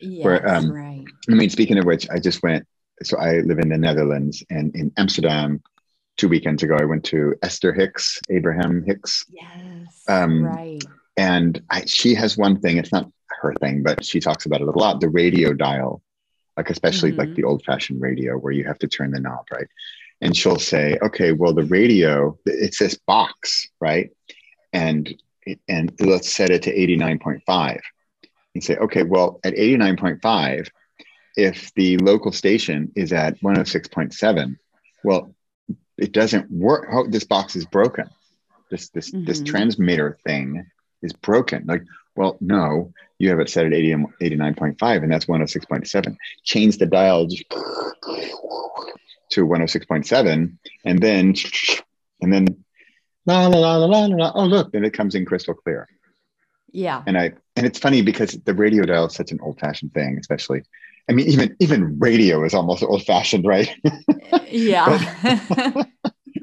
Yes, 0.00 0.24
Where, 0.24 0.48
um, 0.48 0.72
right. 0.72 1.04
I 1.28 1.32
mean, 1.32 1.50
speaking 1.50 1.78
of 1.78 1.84
which, 1.84 2.08
I 2.10 2.18
just 2.18 2.42
went. 2.42 2.66
So 3.02 3.18
I 3.18 3.40
live 3.40 3.58
in 3.58 3.68
the 3.68 3.78
Netherlands, 3.78 4.44
and 4.50 4.74
in 4.76 4.92
Amsterdam, 4.96 5.60
two 6.16 6.28
weekends 6.28 6.62
ago, 6.62 6.76
I 6.78 6.84
went 6.84 7.04
to 7.04 7.34
Esther 7.42 7.72
Hicks, 7.72 8.20
Abraham 8.30 8.84
Hicks. 8.84 9.24
Yes. 9.30 10.02
Um, 10.08 10.44
right. 10.44 10.82
And 11.16 11.62
I, 11.70 11.84
she 11.84 12.14
has 12.14 12.36
one 12.36 12.60
thing, 12.60 12.78
it's 12.78 12.92
not 12.92 13.10
her 13.40 13.54
thing, 13.54 13.82
but 13.82 14.04
she 14.04 14.20
talks 14.20 14.46
about 14.46 14.60
it 14.60 14.68
a 14.68 14.70
lot 14.70 15.00
the 15.00 15.08
radio 15.08 15.52
dial, 15.52 16.02
like 16.56 16.70
especially 16.70 17.10
mm-hmm. 17.10 17.20
like 17.20 17.34
the 17.34 17.44
old 17.44 17.64
fashioned 17.64 18.00
radio 18.00 18.36
where 18.36 18.52
you 18.52 18.64
have 18.64 18.78
to 18.78 18.88
turn 18.88 19.10
the 19.10 19.20
knob, 19.20 19.44
right? 19.52 19.66
And 20.20 20.36
she'll 20.36 20.58
say, 20.58 20.98
okay, 21.02 21.32
well, 21.32 21.52
the 21.52 21.64
radio, 21.64 22.38
it's 22.46 22.78
this 22.78 22.96
box, 23.06 23.68
right? 23.80 24.10
And 24.72 25.12
and 25.68 25.92
let's 26.00 26.32
set 26.32 26.50
it 26.50 26.62
to 26.62 26.74
89.5. 26.74 27.80
And 28.54 28.62
say, 28.62 28.76
okay, 28.76 29.02
well, 29.02 29.40
at 29.42 29.54
89.5, 29.54 30.68
if 31.36 31.72
the 31.74 31.96
local 31.98 32.32
station 32.32 32.92
is 32.94 33.12
at 33.12 33.40
106.7, 33.40 34.56
well, 35.02 35.34
it 35.98 36.12
doesn't 36.12 36.50
work. 36.50 36.88
Oh, 36.90 37.06
this 37.06 37.24
box 37.24 37.56
is 37.56 37.66
broken. 37.66 38.08
This 38.70 38.88
this 38.90 39.10
mm-hmm. 39.10 39.24
this 39.24 39.42
transmitter 39.42 40.18
thing 40.24 40.66
is 41.02 41.12
broken. 41.12 41.64
Like, 41.66 41.82
well, 42.16 42.36
no, 42.40 42.92
you 43.18 43.28
have 43.30 43.40
it 43.40 43.50
set 43.50 43.66
at 43.66 43.72
80, 43.72 43.94
89.5 44.22 45.02
and 45.02 45.12
that's 45.12 45.26
106.7. 45.26 46.16
Change 46.44 46.78
the 46.78 46.86
dial 46.86 47.28
to 49.30 49.46
106.7 49.46 50.58
and 50.84 51.00
then 51.00 51.34
and 52.20 52.32
then 52.32 52.64
la 53.26 53.46
la 53.46 53.58
la 53.58 53.76
la 53.76 53.86
la 53.86 54.06
la. 54.06 54.32
Oh, 54.34 54.44
look, 54.44 54.72
then 54.72 54.84
it 54.84 54.92
comes 54.92 55.14
in 55.14 55.24
crystal 55.24 55.54
clear. 55.54 55.88
Yeah. 56.72 57.02
And 57.06 57.18
I 57.18 57.32
and 57.56 57.66
it's 57.66 57.78
funny 57.78 58.02
because 58.02 58.32
the 58.32 58.54
radio 58.54 58.84
dial 58.84 59.06
is 59.06 59.14
such 59.14 59.30
an 59.30 59.38
old-fashioned 59.42 59.92
thing, 59.92 60.16
especially 60.18 60.62
I 61.08 61.12
mean, 61.12 61.28
even 61.28 61.56
even 61.60 61.98
radio 61.98 62.44
is 62.44 62.54
almost 62.54 62.82
old 62.82 63.04
fashioned, 63.04 63.44
right? 63.44 63.70
yeah. 64.48 64.86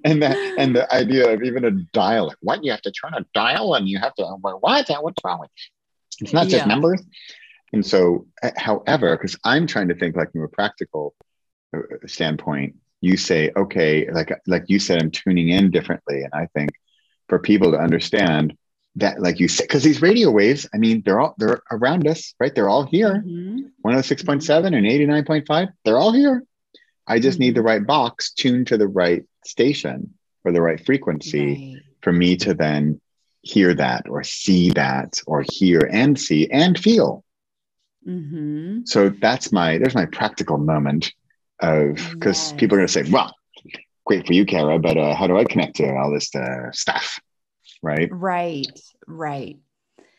and 0.03 0.21
that 0.21 0.37
and 0.57 0.75
the 0.75 0.93
idea 0.93 1.33
of 1.33 1.43
even 1.43 1.65
a 1.65 1.71
dial, 1.71 2.27
like 2.27 2.37
what 2.41 2.63
you 2.63 2.71
have 2.71 2.81
to 2.81 2.91
turn 2.91 3.13
a 3.13 3.25
dial 3.33 3.75
and 3.75 3.87
you 3.87 3.99
have 3.99 4.13
to 4.15 4.25
what? 4.41 4.61
What's 4.61 4.89
wrong 5.23 5.39
with? 5.39 5.49
It? 5.49 6.23
It's 6.23 6.33
not 6.33 6.47
just 6.47 6.65
yeah. 6.65 6.65
numbers. 6.65 7.01
And 7.71 7.85
so, 7.85 8.25
uh, 8.41 8.51
however, 8.57 9.15
because 9.15 9.37
I'm 9.43 9.67
trying 9.67 9.89
to 9.89 9.95
think 9.95 10.15
like 10.15 10.31
from 10.31 10.43
a 10.43 10.47
practical 10.47 11.13
uh, 11.75 11.81
standpoint, 12.07 12.75
you 13.01 13.15
say, 13.15 13.51
okay, 13.55 14.09
like 14.11 14.31
like 14.47 14.65
you 14.67 14.79
said, 14.79 15.01
I'm 15.01 15.11
tuning 15.11 15.49
in 15.49 15.71
differently, 15.71 16.23
and 16.23 16.33
I 16.33 16.47
think 16.53 16.71
for 17.27 17.39
people 17.39 17.71
to 17.71 17.79
understand 17.79 18.57
that 18.99 19.21
like 19.21 19.39
you 19.39 19.47
said 19.47 19.63
because 19.63 19.83
these 19.83 20.01
radio 20.01 20.29
waves 20.29 20.67
i 20.73 20.77
mean 20.77 21.01
they're 21.05 21.19
all 21.19 21.35
they're 21.37 21.61
around 21.71 22.07
us 22.07 22.33
right 22.39 22.55
they're 22.55 22.69
all 22.69 22.83
here 22.83 23.23
mm-hmm. 23.25 23.59
106.7 23.85 24.65
and 24.65 24.85
89.5 24.85 25.67
they're 25.83 25.97
all 25.97 26.11
here 26.11 26.43
i 27.07 27.19
just 27.19 27.35
mm-hmm. 27.35 27.43
need 27.43 27.55
the 27.55 27.59
mm-hmm. 27.59 27.67
right 27.67 27.87
box 27.87 28.31
tuned 28.31 28.67
to 28.67 28.77
the 28.77 28.87
right 28.87 29.23
station 29.45 30.13
or 30.43 30.51
the 30.51 30.61
right 30.61 30.85
frequency 30.85 31.73
right. 31.75 31.83
for 32.01 32.13
me 32.13 32.35
to 32.37 32.53
then 32.53 32.99
hear 33.41 33.73
that 33.73 34.07
or 34.09 34.23
see 34.23 34.71
that 34.71 35.19
or 35.25 35.43
hear 35.49 35.89
and 35.91 36.19
see 36.19 36.49
and 36.51 36.77
feel 36.77 37.23
mm-hmm. 38.07 38.81
so 38.85 39.09
that's 39.09 39.51
my 39.51 39.77
there's 39.77 39.95
my 39.95 40.05
practical 40.05 40.57
moment 40.57 41.13
of 41.61 41.95
because 42.13 42.51
yes. 42.51 42.53
people 42.53 42.75
are 42.75 42.79
going 42.79 42.87
to 42.87 42.93
say 42.93 43.09
well 43.11 43.33
great 44.05 44.25
for 44.25 44.33
you 44.33 44.45
kara 44.45 44.77
but 44.79 44.97
uh, 44.97 45.15
how 45.15 45.27
do 45.27 45.37
i 45.37 45.43
connect 45.43 45.77
to 45.77 45.95
all 45.95 46.11
this 46.11 46.33
uh, 46.35 46.71
stuff 46.71 47.19
right? 47.81 48.09
Right 48.11 48.81
right. 49.09 49.57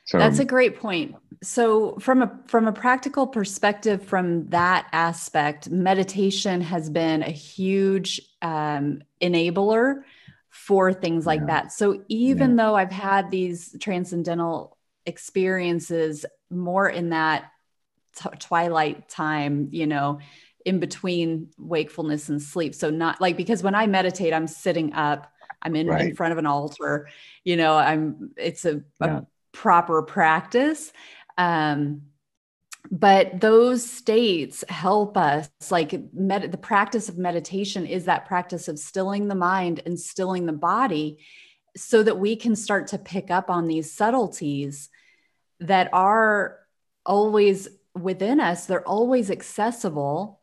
So 0.04 0.18
that's 0.18 0.40
a 0.40 0.44
great 0.44 0.80
point. 0.80 1.14
So 1.42 1.96
from 2.00 2.22
a 2.22 2.40
from 2.46 2.66
a 2.66 2.72
practical 2.72 3.28
perspective 3.28 4.02
from 4.04 4.48
that 4.48 4.88
aspect 4.92 5.70
meditation 5.70 6.60
has 6.62 6.90
been 6.90 7.22
a 7.22 7.30
huge 7.30 8.20
um, 8.42 9.02
enabler 9.22 10.02
for 10.48 10.92
things 10.92 11.26
like 11.26 11.40
yeah. 11.40 11.46
that. 11.46 11.72
So 11.72 12.02
even 12.08 12.50
yeah. 12.50 12.64
though 12.64 12.74
i've 12.74 12.90
had 12.90 13.30
these 13.30 13.76
transcendental 13.80 14.76
experiences 15.06 16.26
more 16.50 16.88
in 16.88 17.10
that 17.10 17.52
t- 18.16 18.28
twilight 18.38 19.08
time 19.08 19.68
you 19.70 19.86
know 19.86 20.18
in 20.66 20.80
between 20.80 21.48
wakefulness 21.56 22.28
and 22.28 22.42
sleep. 22.42 22.74
So 22.74 22.90
not 22.90 23.20
like 23.20 23.36
because 23.36 23.62
when 23.62 23.76
i 23.76 23.86
meditate 23.86 24.34
i'm 24.34 24.48
sitting 24.48 24.92
up 24.92 25.32
I'm 25.62 25.76
in, 25.76 25.86
right. 25.86 26.08
in 26.08 26.16
front 26.16 26.32
of 26.32 26.38
an 26.38 26.46
altar. 26.46 27.08
You 27.44 27.56
know, 27.56 27.76
I'm, 27.76 28.30
it's 28.36 28.64
a, 28.64 28.82
yeah. 29.00 29.18
a 29.18 29.22
proper 29.52 30.02
practice. 30.02 30.92
Um, 31.36 32.02
but 32.90 33.40
those 33.40 33.88
states 33.88 34.64
help 34.68 35.16
us 35.16 35.48
like 35.70 36.12
med- 36.12 36.50
the 36.50 36.58
practice 36.58 37.08
of 37.08 37.18
meditation 37.18 37.86
is 37.86 38.06
that 38.06 38.26
practice 38.26 38.68
of 38.68 38.78
stilling 38.78 39.28
the 39.28 39.34
mind 39.34 39.82
and 39.84 39.98
stilling 39.98 40.46
the 40.46 40.52
body 40.52 41.18
so 41.76 42.02
that 42.02 42.18
we 42.18 42.36
can 42.36 42.56
start 42.56 42.88
to 42.88 42.98
pick 42.98 43.30
up 43.30 43.50
on 43.50 43.68
these 43.68 43.92
subtleties 43.92 44.88
that 45.60 45.88
are 45.92 46.58
always 47.04 47.68
within 47.94 48.40
us 48.40 48.66
they're 48.66 48.86
always 48.86 49.30
accessible 49.30 50.40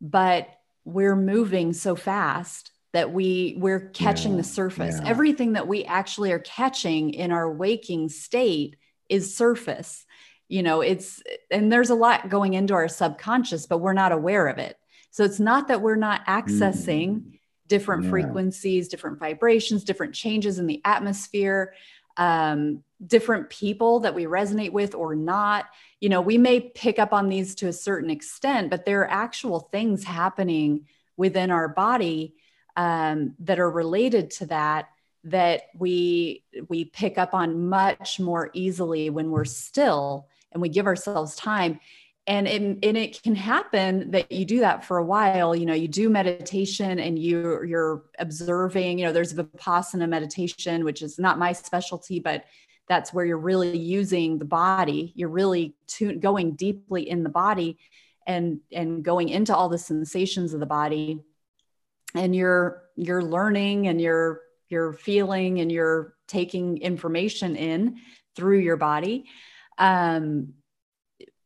but 0.00 0.48
we're 0.84 1.16
moving 1.16 1.72
so 1.72 1.94
fast 1.94 2.72
that 2.92 3.12
we 3.12 3.56
we're 3.58 3.88
catching 3.90 4.32
yeah, 4.32 4.38
the 4.38 4.44
surface 4.44 4.96
yeah. 5.00 5.08
everything 5.08 5.52
that 5.52 5.68
we 5.68 5.84
actually 5.84 6.32
are 6.32 6.38
catching 6.38 7.12
in 7.12 7.32
our 7.32 7.50
waking 7.50 8.08
state 8.08 8.76
is 9.08 9.36
surface 9.36 10.06
you 10.48 10.62
know 10.62 10.80
it's 10.80 11.22
and 11.50 11.72
there's 11.72 11.90
a 11.90 11.94
lot 11.94 12.28
going 12.28 12.54
into 12.54 12.74
our 12.74 12.88
subconscious 12.88 13.66
but 13.66 13.78
we're 13.78 13.92
not 13.92 14.12
aware 14.12 14.46
of 14.46 14.58
it 14.58 14.78
so 15.10 15.24
it's 15.24 15.40
not 15.40 15.68
that 15.68 15.80
we're 15.80 15.96
not 15.96 16.24
accessing 16.26 17.08
mm. 17.08 17.38
different 17.66 18.04
yeah. 18.04 18.10
frequencies 18.10 18.88
different 18.88 19.18
vibrations 19.18 19.84
different 19.84 20.14
changes 20.14 20.58
in 20.58 20.66
the 20.66 20.80
atmosphere 20.84 21.74
um, 22.18 22.82
different 23.06 23.50
people 23.50 24.00
that 24.00 24.14
we 24.14 24.24
resonate 24.24 24.72
with 24.72 24.94
or 24.94 25.14
not 25.14 25.66
you 26.00 26.08
know 26.08 26.20
we 26.20 26.38
may 26.38 26.60
pick 26.60 26.98
up 26.98 27.12
on 27.12 27.28
these 27.28 27.54
to 27.56 27.68
a 27.68 27.72
certain 27.72 28.10
extent 28.10 28.70
but 28.70 28.84
there 28.84 29.02
are 29.02 29.10
actual 29.10 29.60
things 29.60 30.04
happening 30.04 30.86
within 31.16 31.50
our 31.50 31.68
body 31.68 32.34
um, 32.76 33.34
that 33.40 33.58
are 33.58 33.70
related 33.70 34.30
to 34.32 34.46
that 34.46 34.88
that 35.24 35.62
we 35.76 36.44
we 36.68 36.84
pick 36.84 37.18
up 37.18 37.34
on 37.34 37.68
much 37.68 38.20
more 38.20 38.50
easily 38.54 39.10
when 39.10 39.30
we're 39.30 39.44
still 39.44 40.28
and 40.52 40.62
we 40.62 40.68
give 40.68 40.86
ourselves 40.86 41.34
time. 41.34 41.80
And 42.28 42.48
it, 42.48 42.60
and 42.60 42.96
it 42.96 43.22
can 43.22 43.36
happen 43.36 44.10
that 44.10 44.32
you 44.32 44.44
do 44.44 44.60
that 44.60 44.84
for 44.84 44.98
a 44.98 45.04
while. 45.04 45.54
You 45.54 45.66
know 45.66 45.74
you 45.74 45.88
do 45.88 46.08
meditation 46.08 46.98
and 46.98 47.18
you 47.18 47.62
you're 47.64 48.04
observing 48.18 48.98
you 48.98 49.04
know 49.04 49.12
there's 49.12 49.34
vipassana 49.34 50.08
meditation 50.08 50.84
which 50.84 51.02
is 51.02 51.18
not 51.18 51.38
my 51.38 51.52
specialty 51.52 52.20
but 52.20 52.44
that's 52.88 53.12
where 53.12 53.24
you're 53.24 53.38
really 53.38 53.76
using 53.76 54.38
the 54.38 54.44
body. 54.44 55.12
You're 55.16 55.28
really 55.28 55.74
going 56.20 56.52
deeply 56.52 57.08
in 57.08 57.22
the 57.24 57.28
body 57.30 57.78
and 58.26 58.60
and 58.72 59.04
going 59.04 59.28
into 59.28 59.54
all 59.54 59.68
the 59.68 59.78
sensations 59.78 60.52
of 60.52 60.60
the 60.60 60.66
body 60.66 61.20
and 62.14 62.34
you're 62.34 62.82
you're 62.96 63.22
learning 63.22 63.88
and 63.88 64.00
you're 64.00 64.40
you're 64.68 64.92
feeling 64.92 65.60
and 65.60 65.70
you're 65.70 66.14
taking 66.26 66.78
information 66.78 67.56
in 67.56 67.96
through 68.34 68.58
your 68.58 68.76
body 68.76 69.26
um, 69.78 70.54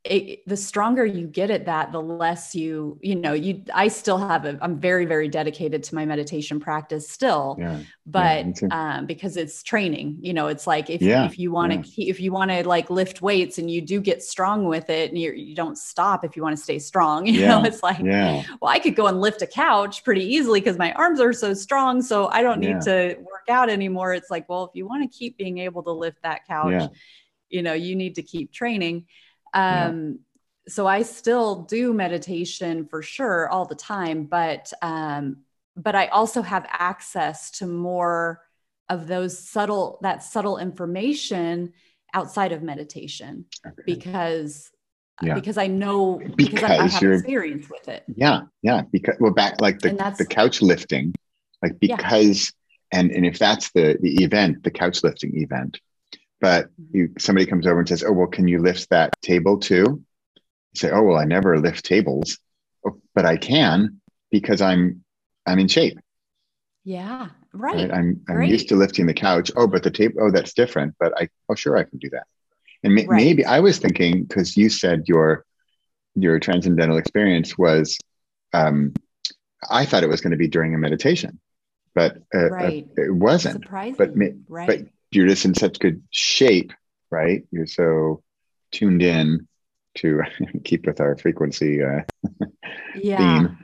it, 0.02 0.46
the 0.46 0.56
stronger 0.56 1.04
you 1.04 1.26
get 1.26 1.50
at 1.50 1.66
that 1.66 1.92
the 1.92 2.00
less 2.00 2.54
you 2.54 2.98
you 3.02 3.14
know 3.14 3.34
you 3.34 3.62
i 3.74 3.86
still 3.86 4.16
have 4.16 4.46
a 4.46 4.58
i'm 4.62 4.80
very 4.80 5.04
very 5.04 5.28
dedicated 5.28 5.82
to 5.82 5.94
my 5.94 6.06
meditation 6.06 6.58
practice 6.58 7.10
still 7.10 7.56
yeah, 7.60 7.80
but 8.06 8.62
yeah, 8.62 8.68
um, 8.96 9.04
because 9.04 9.36
it's 9.36 9.62
training 9.62 10.16
you 10.22 10.32
know 10.32 10.46
it's 10.46 10.66
like 10.66 10.88
if, 10.88 11.02
yeah, 11.02 11.26
if 11.26 11.38
you 11.38 11.52
want 11.52 11.84
to 11.84 12.02
if 12.02 12.18
you 12.18 12.32
want 12.32 12.50
to 12.50 12.66
like 12.66 12.88
lift 12.88 13.20
weights 13.20 13.58
and 13.58 13.70
you 13.70 13.82
do 13.82 14.00
get 14.00 14.22
strong 14.22 14.64
with 14.64 14.88
it 14.88 15.10
and 15.10 15.18
you're, 15.18 15.34
you 15.34 15.54
do 15.54 15.64
not 15.64 15.76
stop 15.76 16.24
if 16.24 16.34
you 16.34 16.42
want 16.42 16.56
to 16.56 16.62
stay 16.62 16.78
strong 16.78 17.26
you 17.26 17.46
know 17.46 17.62
it's 17.62 17.82
like 17.82 18.00
well 18.62 18.70
i 18.70 18.78
could 18.78 18.96
go 18.96 19.06
and 19.06 19.20
lift 19.20 19.42
a 19.42 19.46
couch 19.46 20.02
pretty 20.02 20.24
easily 20.24 20.60
because 20.60 20.78
my 20.78 20.92
arms 20.92 21.20
are 21.20 21.34
so 21.34 21.52
strong 21.52 22.00
so 22.00 22.28
i 22.28 22.42
don't 22.42 22.60
need 22.60 22.80
to 22.80 23.16
work 23.18 23.48
out 23.50 23.68
anymore. 23.68 24.14
It's 24.14 24.30
like 24.30 24.48
well 24.48 24.64
if 24.64 24.70
you 24.74 24.86
want 24.86 25.02
to 25.02 25.18
keep 25.18 25.36
being 25.36 25.58
able 25.58 25.82
to 25.82 25.92
lift 25.92 26.22
that 26.22 26.46
couch 26.46 26.90
you 27.50 27.62
know 27.62 27.74
you 27.74 27.96
need 27.96 28.14
to 28.14 28.22
keep 28.22 28.50
training 28.50 29.04
um, 29.54 30.20
so 30.68 30.86
I 30.86 31.02
still 31.02 31.62
do 31.62 31.92
meditation 31.92 32.86
for 32.86 33.02
sure 33.02 33.48
all 33.48 33.64
the 33.64 33.74
time, 33.74 34.24
but 34.24 34.72
um, 34.82 35.38
but 35.76 35.94
I 35.94 36.06
also 36.08 36.42
have 36.42 36.66
access 36.68 37.50
to 37.52 37.66
more 37.66 38.42
of 38.88 39.06
those 39.06 39.38
subtle 39.38 39.98
that 40.02 40.22
subtle 40.22 40.58
information 40.58 41.72
outside 42.12 42.52
of 42.52 42.62
meditation 42.62 43.46
okay. 43.66 43.82
because 43.86 44.70
yeah. 45.22 45.34
because 45.34 45.58
I 45.58 45.66
know 45.66 46.18
because, 46.18 46.36
because 46.36 46.62
I, 46.62 46.76
I 46.76 46.86
have 46.86 47.02
experience 47.02 47.68
with 47.70 47.88
it. 47.88 48.04
Yeah, 48.14 48.42
yeah. 48.62 48.82
Because 48.90 49.16
well, 49.20 49.32
back 49.32 49.60
like 49.60 49.80
the 49.80 49.92
the 50.16 50.26
couch 50.26 50.62
lifting, 50.62 51.14
like 51.62 51.78
because 51.78 52.52
yeah. 52.92 53.00
and 53.00 53.10
and 53.10 53.26
if 53.26 53.38
that's 53.38 53.70
the 53.72 53.98
the 54.00 54.24
event, 54.24 54.62
the 54.62 54.70
couch 54.70 55.02
lifting 55.02 55.40
event, 55.40 55.80
but 56.40 56.70
you, 56.92 57.12
somebody 57.18 57.46
comes 57.46 57.66
over 57.66 57.78
and 57.78 57.88
says, 57.88 58.04
"Oh 58.04 58.12
well, 58.12 58.26
can 58.26 58.48
you 58.48 58.58
lift 58.60 58.90
that 58.90 59.14
table 59.22 59.58
too?" 59.58 60.02
You 60.34 60.76
say, 60.76 60.90
"Oh 60.90 61.02
well, 61.02 61.16
I 61.18 61.24
never 61.24 61.58
lift 61.58 61.84
tables, 61.84 62.38
but 63.14 63.26
I 63.26 63.36
can 63.36 64.00
because 64.30 64.60
I'm 64.60 65.04
I'm 65.46 65.58
in 65.58 65.68
shape." 65.68 65.98
Yeah, 66.84 67.28
right. 67.52 67.76
right? 67.76 67.92
I'm 67.92 68.22
I'm 68.28 68.36
Great. 68.36 68.50
used 68.50 68.68
to 68.68 68.76
lifting 68.76 69.06
the 69.06 69.14
couch. 69.14 69.50
Oh, 69.56 69.66
but 69.66 69.82
the 69.82 69.90
table. 69.90 70.16
Oh, 70.22 70.30
that's 70.30 70.54
different. 70.54 70.94
But 70.98 71.12
I 71.20 71.28
oh 71.48 71.54
sure 71.54 71.76
I 71.76 71.84
can 71.84 71.98
do 71.98 72.10
that. 72.10 72.26
And 72.82 72.94
ma- 72.94 73.02
right. 73.06 73.24
maybe 73.24 73.44
I 73.44 73.60
was 73.60 73.78
thinking 73.78 74.24
because 74.24 74.56
you 74.56 74.70
said 74.70 75.04
your 75.06 75.44
your 76.14 76.40
transcendental 76.40 76.96
experience 76.96 77.56
was, 77.56 77.96
um, 78.52 78.94
I 79.70 79.84
thought 79.84 80.02
it 80.02 80.08
was 80.08 80.20
going 80.20 80.32
to 80.32 80.36
be 80.36 80.48
during 80.48 80.74
a 80.74 80.78
meditation, 80.78 81.38
but 81.94 82.16
uh, 82.34 82.50
right. 82.50 82.88
uh, 82.98 83.02
it 83.02 83.14
wasn't. 83.14 83.62
Surprising. 83.62 83.96
But 83.96 84.16
ma- 84.16 84.26
right. 84.48 84.66
but 84.66 84.78
you're 85.10 85.28
just 85.28 85.44
in 85.44 85.54
such 85.54 85.78
good 85.78 86.02
shape, 86.10 86.72
right? 87.10 87.44
You're 87.50 87.66
so 87.66 88.22
tuned 88.72 89.02
in 89.02 89.48
to 89.96 90.22
keep 90.64 90.86
with 90.86 91.00
our 91.00 91.16
frequency 91.16 91.82
uh, 91.82 92.00
yeah. 92.94 93.16
theme 93.16 93.58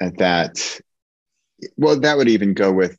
uh, 0.00 0.10
that 0.16 0.80
well 1.76 1.98
that 2.00 2.16
would 2.16 2.28
even 2.28 2.54
go 2.54 2.72
with 2.72 2.98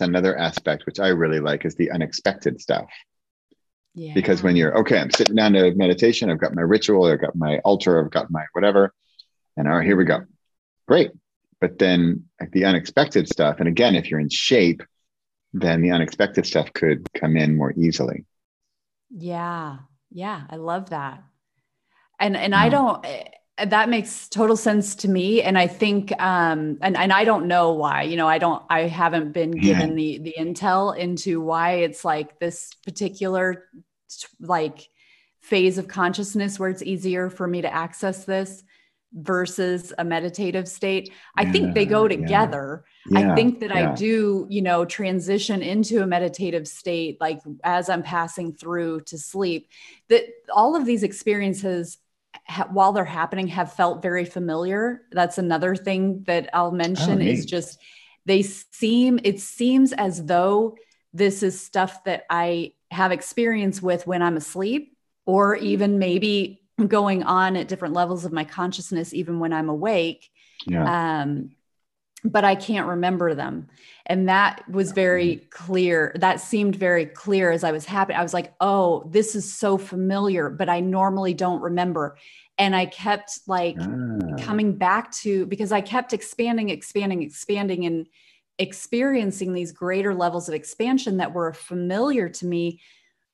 another 0.00 0.36
aspect 0.36 0.84
which 0.84 1.00
i 1.00 1.08
really 1.08 1.40
like 1.40 1.64
is 1.64 1.74
the 1.76 1.90
unexpected 1.90 2.60
stuff 2.60 2.88
yeah. 3.98 4.14
Because 4.14 4.44
when 4.44 4.54
you're 4.54 4.78
okay, 4.78 4.98
I'm 4.98 5.10
sitting 5.10 5.34
down 5.34 5.54
to 5.54 5.74
meditation, 5.74 6.30
I've 6.30 6.38
got 6.38 6.54
my 6.54 6.62
ritual, 6.62 7.06
I've 7.06 7.20
got 7.20 7.34
my 7.34 7.58
altar, 7.64 8.00
I've 8.00 8.12
got 8.12 8.30
my 8.30 8.44
whatever, 8.52 8.94
and 9.56 9.66
all 9.66 9.74
right, 9.74 9.84
here 9.84 9.96
we 9.96 10.04
go. 10.04 10.20
Great. 10.86 11.10
But 11.60 11.80
then 11.80 12.26
like 12.40 12.52
the 12.52 12.66
unexpected 12.66 13.28
stuff, 13.28 13.56
and 13.58 13.66
again, 13.66 13.96
if 13.96 14.08
you're 14.08 14.20
in 14.20 14.28
shape, 14.28 14.82
then 15.52 15.82
the 15.82 15.90
unexpected 15.90 16.46
stuff 16.46 16.72
could 16.72 17.06
come 17.14 17.36
in 17.36 17.56
more 17.56 17.72
easily. 17.76 18.24
Yeah. 19.10 19.78
Yeah. 20.10 20.42
I 20.48 20.56
love 20.56 20.90
that. 20.90 21.22
And 22.20 22.36
and 22.36 22.54
I 22.54 22.68
don't 22.68 23.04
eh, 23.04 23.24
that 23.66 23.88
makes 23.88 24.28
total 24.28 24.56
sense 24.56 24.94
to 24.94 25.08
me 25.08 25.42
and 25.42 25.58
i 25.58 25.66
think 25.66 26.12
um 26.20 26.78
and, 26.80 26.96
and 26.96 27.12
i 27.12 27.24
don't 27.24 27.46
know 27.46 27.72
why 27.72 28.02
you 28.02 28.16
know 28.16 28.28
i 28.28 28.38
don't 28.38 28.62
i 28.70 28.82
haven't 28.82 29.32
been 29.32 29.50
given 29.50 29.90
yeah. 29.90 29.94
the 29.94 30.18
the 30.18 30.34
intel 30.38 30.96
into 30.96 31.40
why 31.40 31.72
it's 31.72 32.04
like 32.04 32.38
this 32.38 32.74
particular 32.84 33.64
like 34.40 34.88
phase 35.40 35.78
of 35.78 35.88
consciousness 35.88 36.58
where 36.58 36.70
it's 36.70 36.82
easier 36.82 37.30
for 37.30 37.46
me 37.46 37.62
to 37.62 37.72
access 37.72 38.24
this 38.24 38.62
versus 39.12 39.92
a 39.98 40.04
meditative 40.04 40.68
state. 40.68 41.12
I 41.36 41.42
yeah, 41.42 41.52
think 41.52 41.74
they 41.74 41.86
go 41.86 42.08
together. 42.08 42.84
Yeah, 43.10 43.32
I 43.32 43.34
think 43.34 43.60
that. 43.60 43.72
I 43.72 43.94
do, 43.94 44.46
you 44.50 44.62
know, 44.62 44.84
transition 44.84 45.62
into 45.62 46.02
a 46.02 46.06
meditative 46.06 46.68
state 46.68 47.20
like 47.20 47.40
as 47.64 47.88
I'm 47.88 48.02
passing 48.02 48.52
through 48.52 49.02
to 49.02 49.18
sleep. 49.18 49.68
That 50.08 50.24
all 50.54 50.76
of 50.76 50.84
these 50.84 51.02
experiences 51.02 51.98
ha- 52.46 52.68
while 52.70 52.92
they're 52.92 53.04
happening 53.04 53.48
have 53.48 53.72
felt 53.72 54.02
very 54.02 54.24
familiar. 54.24 55.02
That's 55.12 55.38
another 55.38 55.74
thing 55.74 56.24
that 56.26 56.50
I'll 56.52 56.72
mention 56.72 57.20
oh, 57.22 57.24
is 57.24 57.46
just 57.46 57.78
they 58.26 58.42
seem 58.42 59.18
it 59.24 59.40
seems 59.40 59.92
as 59.92 60.24
though 60.24 60.76
this 61.14 61.42
is 61.42 61.60
stuff 61.60 62.04
that 62.04 62.24
I 62.28 62.72
have 62.90 63.12
experience 63.12 63.80
with 63.80 64.06
when 64.06 64.22
I'm 64.22 64.36
asleep, 64.36 64.96
or 65.24 65.56
even 65.56 65.98
maybe 65.98 66.57
going 66.86 67.22
on 67.22 67.56
at 67.56 67.68
different 67.68 67.94
levels 67.94 68.24
of 68.24 68.32
my 68.32 68.44
consciousness, 68.44 69.12
even 69.12 69.40
when 69.40 69.52
I'm 69.52 69.68
awake. 69.68 70.30
Yeah. 70.66 71.20
Um, 71.20 71.50
but 72.24 72.44
I 72.44 72.56
can't 72.56 72.88
remember 72.88 73.34
them. 73.34 73.68
And 74.06 74.28
that 74.28 74.68
was 74.68 74.90
very 74.90 75.36
clear. 75.50 76.12
That 76.18 76.40
seemed 76.40 76.74
very 76.74 77.06
clear 77.06 77.52
as 77.52 77.62
I 77.62 77.70
was 77.70 77.84
happy. 77.84 78.12
I 78.12 78.22
was 78.22 78.34
like, 78.34 78.54
oh, 78.60 79.08
this 79.10 79.36
is 79.36 79.52
so 79.52 79.78
familiar, 79.78 80.50
but 80.50 80.68
I 80.68 80.80
normally 80.80 81.32
don't 81.32 81.60
remember. 81.60 82.16
And 82.58 82.74
I 82.74 82.86
kept 82.86 83.40
like 83.46 83.76
ah. 83.80 84.36
coming 84.40 84.76
back 84.76 85.12
to 85.12 85.46
because 85.46 85.70
I 85.70 85.80
kept 85.80 86.12
expanding, 86.12 86.70
expanding, 86.70 87.22
expanding, 87.22 87.86
and 87.86 88.08
experiencing 88.58 89.52
these 89.52 89.72
greater 89.72 90.14
levels 90.14 90.48
of 90.48 90.54
expansion 90.54 91.18
that 91.18 91.32
were 91.32 91.52
familiar 91.52 92.28
to 92.28 92.46
me 92.46 92.80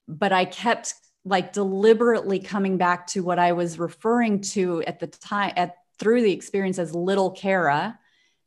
but 0.06 0.32
i 0.32 0.44
kept 0.44 0.94
like 1.24 1.52
deliberately 1.52 2.38
coming 2.38 2.76
back 2.76 3.06
to 3.06 3.22
what 3.22 3.38
i 3.38 3.52
was 3.52 3.78
referring 3.78 4.40
to 4.40 4.82
at 4.82 5.00
the 5.00 5.06
time 5.06 5.52
at 5.56 5.76
through 5.98 6.22
the 6.22 6.32
experience 6.32 6.78
as 6.78 6.94
little 6.94 7.30
kara 7.30 7.98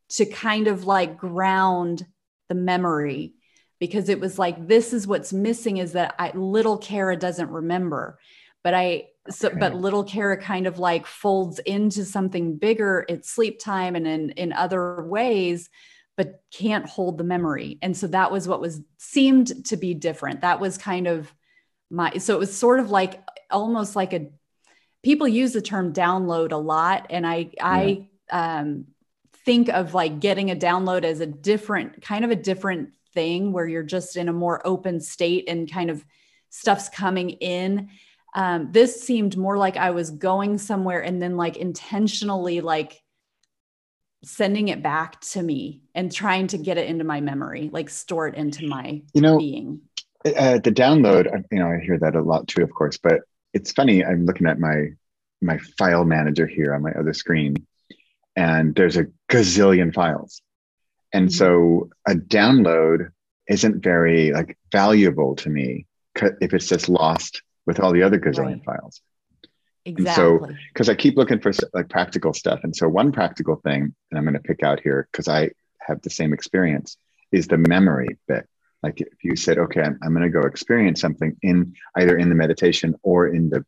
to 0.09 0.25
kind 0.25 0.67
of 0.67 0.85
like 0.85 1.17
ground 1.17 2.05
the 2.49 2.55
memory 2.55 3.33
because 3.79 4.09
it 4.09 4.19
was 4.19 4.39
like 4.39 4.67
this 4.67 4.93
is 4.93 5.07
what's 5.07 5.33
missing 5.33 5.77
is 5.77 5.93
that 5.93 6.15
I, 6.17 6.31
little 6.35 6.77
kara 6.77 7.17
doesn't 7.17 7.49
remember 7.49 8.19
but 8.63 8.73
i 8.73 9.07
so 9.29 9.49
okay. 9.49 9.57
but 9.59 9.75
little 9.75 10.03
kara 10.03 10.41
kind 10.41 10.67
of 10.67 10.79
like 10.79 11.05
folds 11.05 11.59
into 11.59 12.05
something 12.05 12.57
bigger 12.57 13.05
at 13.09 13.25
sleep 13.25 13.59
time 13.59 13.95
and 13.95 14.07
in 14.07 14.29
in 14.31 14.53
other 14.53 15.03
ways 15.03 15.69
but 16.17 16.41
can't 16.51 16.89
hold 16.89 17.17
the 17.17 17.23
memory. 17.23 17.77
And 17.81 17.95
so 17.95 18.07
that 18.07 18.31
was 18.31 18.47
what 18.47 18.59
was 18.59 18.81
seemed 18.97 19.65
to 19.67 19.77
be 19.77 19.93
different. 19.93 20.41
That 20.41 20.59
was 20.59 20.77
kind 20.77 21.07
of 21.07 21.31
my 21.89 22.17
so 22.17 22.35
it 22.35 22.39
was 22.39 22.55
sort 22.55 22.79
of 22.79 22.89
like 22.89 23.21
almost 23.49 23.95
like 23.95 24.13
a 24.13 24.29
people 25.03 25.27
use 25.27 25.53
the 25.53 25.61
term 25.61 25.93
download 25.93 26.51
a 26.51 26.57
lot 26.57 27.07
and 27.09 27.25
I 27.25 27.49
yeah. 27.53 27.65
I 27.65 28.07
um 28.29 28.85
think 29.45 29.69
of 29.69 29.93
like 29.93 30.19
getting 30.19 30.51
a 30.51 30.55
download 30.55 31.03
as 31.03 31.21
a 31.21 31.25
different 31.25 32.01
kind 32.01 32.25
of 32.25 32.31
a 32.31 32.35
different 32.35 32.89
thing 33.13 33.53
where 33.53 33.65
you're 33.65 33.81
just 33.81 34.17
in 34.17 34.27
a 34.27 34.33
more 34.33 34.61
open 34.67 34.99
state 34.99 35.47
and 35.47 35.71
kind 35.71 35.89
of 35.89 36.03
stuff's 36.49 36.89
coming 36.89 37.31
in. 37.31 37.89
Um, 38.35 38.71
this 38.71 39.01
seemed 39.01 39.37
more 39.37 39.57
like 39.57 39.77
I 39.77 39.91
was 39.91 40.11
going 40.11 40.57
somewhere 40.57 41.01
and 41.01 41.21
then 41.21 41.37
like 41.37 41.57
intentionally 41.57 42.61
like 42.61 43.01
sending 44.23 44.67
it 44.67 44.83
back 44.83 45.21
to 45.21 45.41
me 45.41 45.81
and 45.95 46.11
trying 46.11 46.47
to 46.47 46.57
get 46.57 46.77
it 46.77 46.89
into 46.89 47.03
my 47.03 47.21
memory, 47.21 47.69
like 47.71 47.89
store 47.89 48.27
it 48.27 48.35
into 48.35 48.67
my 48.67 49.01
you 49.13 49.21
know, 49.21 49.37
being. 49.37 49.81
Uh, 50.35 50.59
the 50.59 50.71
download, 50.71 51.43
you 51.51 51.59
know, 51.59 51.67
I 51.67 51.79
hear 51.83 51.99
that 51.99 52.15
a 52.15 52.21
lot 52.21 52.47
too, 52.47 52.63
of 52.63 52.73
course, 52.73 52.97
but 52.97 53.21
it's 53.53 53.71
funny. 53.71 54.03
I'm 54.03 54.25
looking 54.25 54.47
at 54.47 54.59
my 54.59 54.89
my 55.41 55.59
file 55.77 56.03
manager 56.03 56.47
here 56.47 56.73
on 56.73 56.81
my 56.81 56.91
other 56.91 57.13
screen, 57.13 57.55
and 58.35 58.73
there's 58.75 58.97
a 58.97 59.07
gazillion 59.29 59.93
files, 59.93 60.41
and 61.13 61.29
mm-hmm. 61.29 61.37
so 61.37 61.89
a 62.07 62.15
download 62.15 63.11
isn't 63.47 63.83
very 63.83 64.31
like 64.31 64.57
valuable 64.71 65.35
to 65.37 65.49
me 65.49 65.85
if 66.41 66.53
it's 66.53 66.67
just 66.67 66.89
lost 66.89 67.43
with 67.65 67.79
all 67.79 67.91
the 67.91 68.03
other 68.03 68.19
gazillion 68.19 68.65
right. 68.67 68.79
files. 68.79 69.01
Exactly. 69.85 70.05
And 70.05 70.15
so, 70.15 70.55
because 70.73 70.89
I 70.89 70.95
keep 70.95 71.15
looking 71.15 71.39
for 71.39 71.51
like 71.73 71.89
practical 71.89 72.33
stuff. 72.33 72.59
And 72.63 72.75
so, 72.75 72.89
one 72.89 73.11
practical 73.11 73.55
thing, 73.57 73.95
and 74.11 74.17
I'm 74.17 74.23
going 74.23 74.33
to 74.33 74.39
pick 74.39 74.61
out 74.63 74.81
here 74.81 75.07
because 75.11 75.27
I 75.27 75.51
have 75.79 76.01
the 76.01 76.09
same 76.09 76.33
experience, 76.33 76.97
is 77.31 77.47
the 77.47 77.57
memory 77.57 78.17
bit. 78.27 78.47
Like 78.83 79.01
if 79.01 79.23
you 79.23 79.35
said, 79.35 79.57
okay, 79.57 79.81
I'm, 79.81 79.97
I'm 80.01 80.13
going 80.13 80.23
to 80.23 80.29
go 80.29 80.45
experience 80.45 81.01
something 81.01 81.35
in 81.41 81.75
either 81.95 82.17
in 82.17 82.29
the 82.29 82.35
meditation 82.35 82.95
or 83.03 83.27
in 83.27 83.49
the 83.49 83.65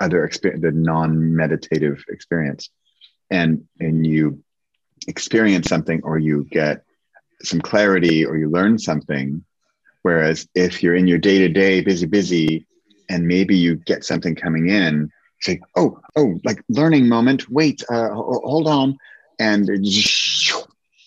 other 0.00 0.24
experience, 0.24 0.62
the 0.62 0.72
non-meditative 0.72 2.04
experience, 2.08 2.70
and 3.30 3.64
and 3.80 4.06
you 4.06 4.42
experience 5.06 5.68
something 5.68 6.00
or 6.02 6.18
you 6.18 6.44
get 6.50 6.84
some 7.42 7.60
clarity 7.60 8.26
or 8.26 8.36
you 8.36 8.50
learn 8.50 8.78
something. 8.78 9.44
Whereas 10.02 10.48
if 10.54 10.82
you're 10.82 10.94
in 10.94 11.06
your 11.06 11.18
day 11.18 11.38
to 11.38 11.48
day 11.48 11.80
busy, 11.80 12.06
busy, 12.06 12.66
and 13.08 13.26
maybe 13.26 13.56
you 13.56 13.76
get 13.76 14.04
something 14.04 14.34
coming 14.34 14.68
in 14.68 15.10
say, 15.40 15.60
oh, 15.76 16.00
oh, 16.16 16.40
like 16.44 16.62
learning 16.68 17.08
moment. 17.08 17.48
Wait, 17.48 17.82
uh, 17.90 18.08
hold 18.10 18.66
on, 18.66 18.96
and 19.38 19.68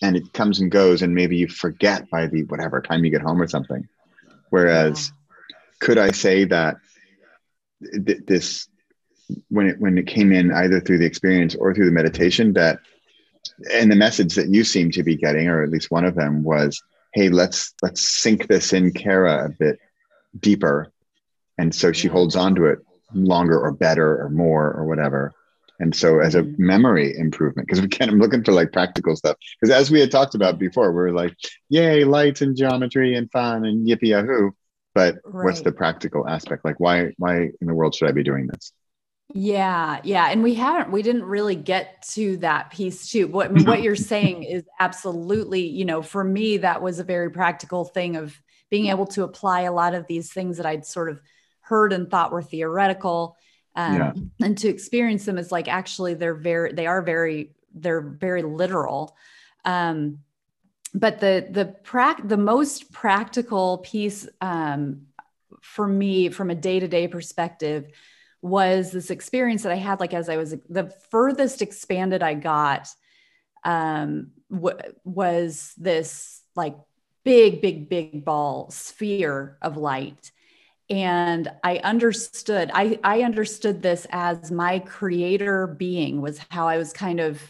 and 0.02 0.16
it 0.16 0.34
comes 0.34 0.60
and 0.60 0.72
goes, 0.72 1.02
and 1.02 1.14
maybe 1.14 1.38
you 1.38 1.48
forget 1.48 2.10
by 2.10 2.28
the 2.28 2.44
whatever 2.44 2.82
time 2.82 3.06
you 3.06 3.12
get 3.12 3.22
home 3.22 3.42
or 3.42 3.48
something. 3.48 3.88
Whereas, 4.50 5.12
could 5.80 5.98
I 5.98 6.12
say 6.12 6.46
that 6.46 6.78
th- 8.06 8.26
this 8.26 8.68
when 9.50 9.68
it 9.68 9.80
when 9.80 9.98
it 9.98 10.08
came 10.08 10.32
in 10.32 10.52
either 10.52 10.82
through 10.82 10.98
the 10.98 11.06
experience 11.06 11.56
or 11.56 11.74
through 11.74 11.86
the 11.86 11.92
meditation 11.92 12.54
that 12.54 12.80
and 13.74 13.92
the 13.92 13.96
message 13.96 14.36
that 14.36 14.50
you 14.50 14.64
seem 14.64 14.92
to 14.92 15.04
be 15.04 15.16
getting 15.16 15.48
or 15.48 15.64
at 15.64 15.70
least 15.70 15.92
one 15.92 16.06
of 16.06 16.16
them 16.16 16.44
was 16.44 16.82
hey 17.14 17.30
let's 17.30 17.74
let's 17.82 18.02
sink 18.02 18.48
this 18.48 18.74
in 18.74 18.92
kara 18.92 19.46
a 19.46 19.50
bit 19.50 19.80
deeper. 20.40 20.92
And 21.58 21.74
so 21.74 21.92
she 21.92 22.08
holds 22.08 22.36
on 22.36 22.56
to 22.56 22.66
it 22.66 22.80
longer 23.14 23.60
or 23.60 23.72
better 23.72 24.22
or 24.22 24.30
more 24.30 24.72
or 24.72 24.86
whatever 24.86 25.34
And 25.82 25.96
so 25.96 26.20
as 26.20 26.36
a 26.36 26.48
Mm-hmm. 26.48 26.56
memory 26.58 27.17
improvement, 27.17 27.67
because 27.67 27.82
we 27.82 27.89
can't, 27.89 28.12
I'm 28.12 28.20
looking 28.20 28.44
for 28.44 28.54
like 28.54 28.72
practical 28.72 29.15
stuff. 29.17 29.38
Because 29.60 29.76
as 29.76 29.91
we 29.91 30.00
had 30.00 30.12
talked 30.12 30.36
about 30.36 30.60
before, 30.60 30.94
we 30.94 31.04
are 31.04 31.13
like, 31.13 31.36
yay, 31.70 32.06
lights 32.06 32.41
and 32.41 32.56
geometry 32.56 33.15
and 33.15 33.32
fun 33.32 33.65
and 33.65 33.88
yippee 33.88 34.10
yahoo. 34.10 34.52
But 34.96 35.17
what's 35.39 35.62
the 35.62 35.74
practical 35.74 36.28
aspect? 36.28 36.65
Like 36.65 36.80
why 36.80 37.12
why 37.17 37.50
in 37.62 37.67
the 37.67 37.74
world 37.74 37.96
should 37.96 38.10
I 38.10 38.13
be 38.13 38.24
doing 38.24 38.48
this? 38.48 38.74
Yeah, 39.34 40.02
yeah, 40.04 40.28
and 40.30 40.44
we 40.44 40.56
haven't 40.56 40.91
we 40.91 41.02
didn't 41.04 41.24
really 41.24 41.56
get 41.56 42.02
to 42.13 42.36
that 42.38 42.70
piece 42.72 43.10
too. 43.10 43.28
What 43.30 43.50
I 43.50 43.54
mean, 43.54 43.65
what 43.65 43.82
you're 43.82 43.96
saying 43.96 44.44
is 44.44 44.63
absolutely, 44.80 45.67
you 45.67 45.86
know, 45.86 46.02
for 46.02 46.22
me 46.24 46.58
that 46.58 46.82
was 46.82 47.00
a 47.00 47.06
very 47.06 47.32
practical 47.32 47.86
thing 47.86 48.17
of 48.17 48.36
being 48.70 48.88
able 48.88 49.06
to 49.08 49.24
apply 49.24 49.62
a 49.62 49.72
lot 49.72 49.94
of 49.94 50.06
these 50.08 50.34
things 50.34 50.58
that 50.58 50.65
I'd 50.65 50.86
sort 50.86 51.10
of 51.10 51.22
heard 51.62 51.94
and 51.94 52.10
thought 52.12 52.34
were 52.34 52.41
theoretical 52.41 53.38
um, 53.75 53.95
Yeah. 53.95 54.13
and 54.45 54.57
to 54.57 54.67
experience 54.67 55.25
them 55.25 55.38
is 55.38 55.51
like 55.51 55.67
actually 55.67 56.13
they're 56.13 56.34
very 56.34 56.73
they 56.73 56.88
are 56.88 57.01
very 57.01 57.51
they're 57.73 58.01
very 58.01 58.41
literal. 58.43 59.15
Um 59.65 60.19
but 60.93 61.19
the 61.19 61.47
the 61.49 61.65
prac 61.65 62.27
the 62.27 62.38
most 62.38 62.91
practical 62.91 63.77
piece 63.79 64.27
um 64.41 65.03
for 65.62 65.88
me 65.88 66.29
from 66.29 66.49
a 66.49 66.55
day-to-day 66.55 67.07
perspective 67.07 67.88
was 68.41 68.91
this 68.91 69.12
experience 69.12 69.63
that 69.63 69.71
I 69.71 69.75
had, 69.75 69.99
like 69.99 70.13
as 70.15 70.27
I 70.27 70.38
was 70.38 70.55
the 70.67 70.91
furthest 71.12 71.62
expanded 71.62 72.23
I 72.23 72.34
got, 72.34 72.89
um, 73.63 74.31
w- 74.51 74.79
was 75.03 75.73
this 75.77 76.41
like 76.55 76.75
big, 77.23 77.62
big, 77.62 77.88
big 77.88 78.25
ball 78.25 78.71
sphere 78.71 79.57
of 79.62 79.77
light. 79.77 80.31
And 80.91 81.49
I 81.63 81.77
understood, 81.77 82.69
I, 82.73 82.99
I 83.04 83.21
understood 83.21 83.82
this 83.82 84.06
as 84.12 84.51
my 84.51 84.80
creator 84.80 85.65
being 85.67 86.21
was 86.21 86.39
how 86.49 86.67
I 86.67 86.77
was 86.77 86.91
kind 86.91 87.21
of 87.21 87.41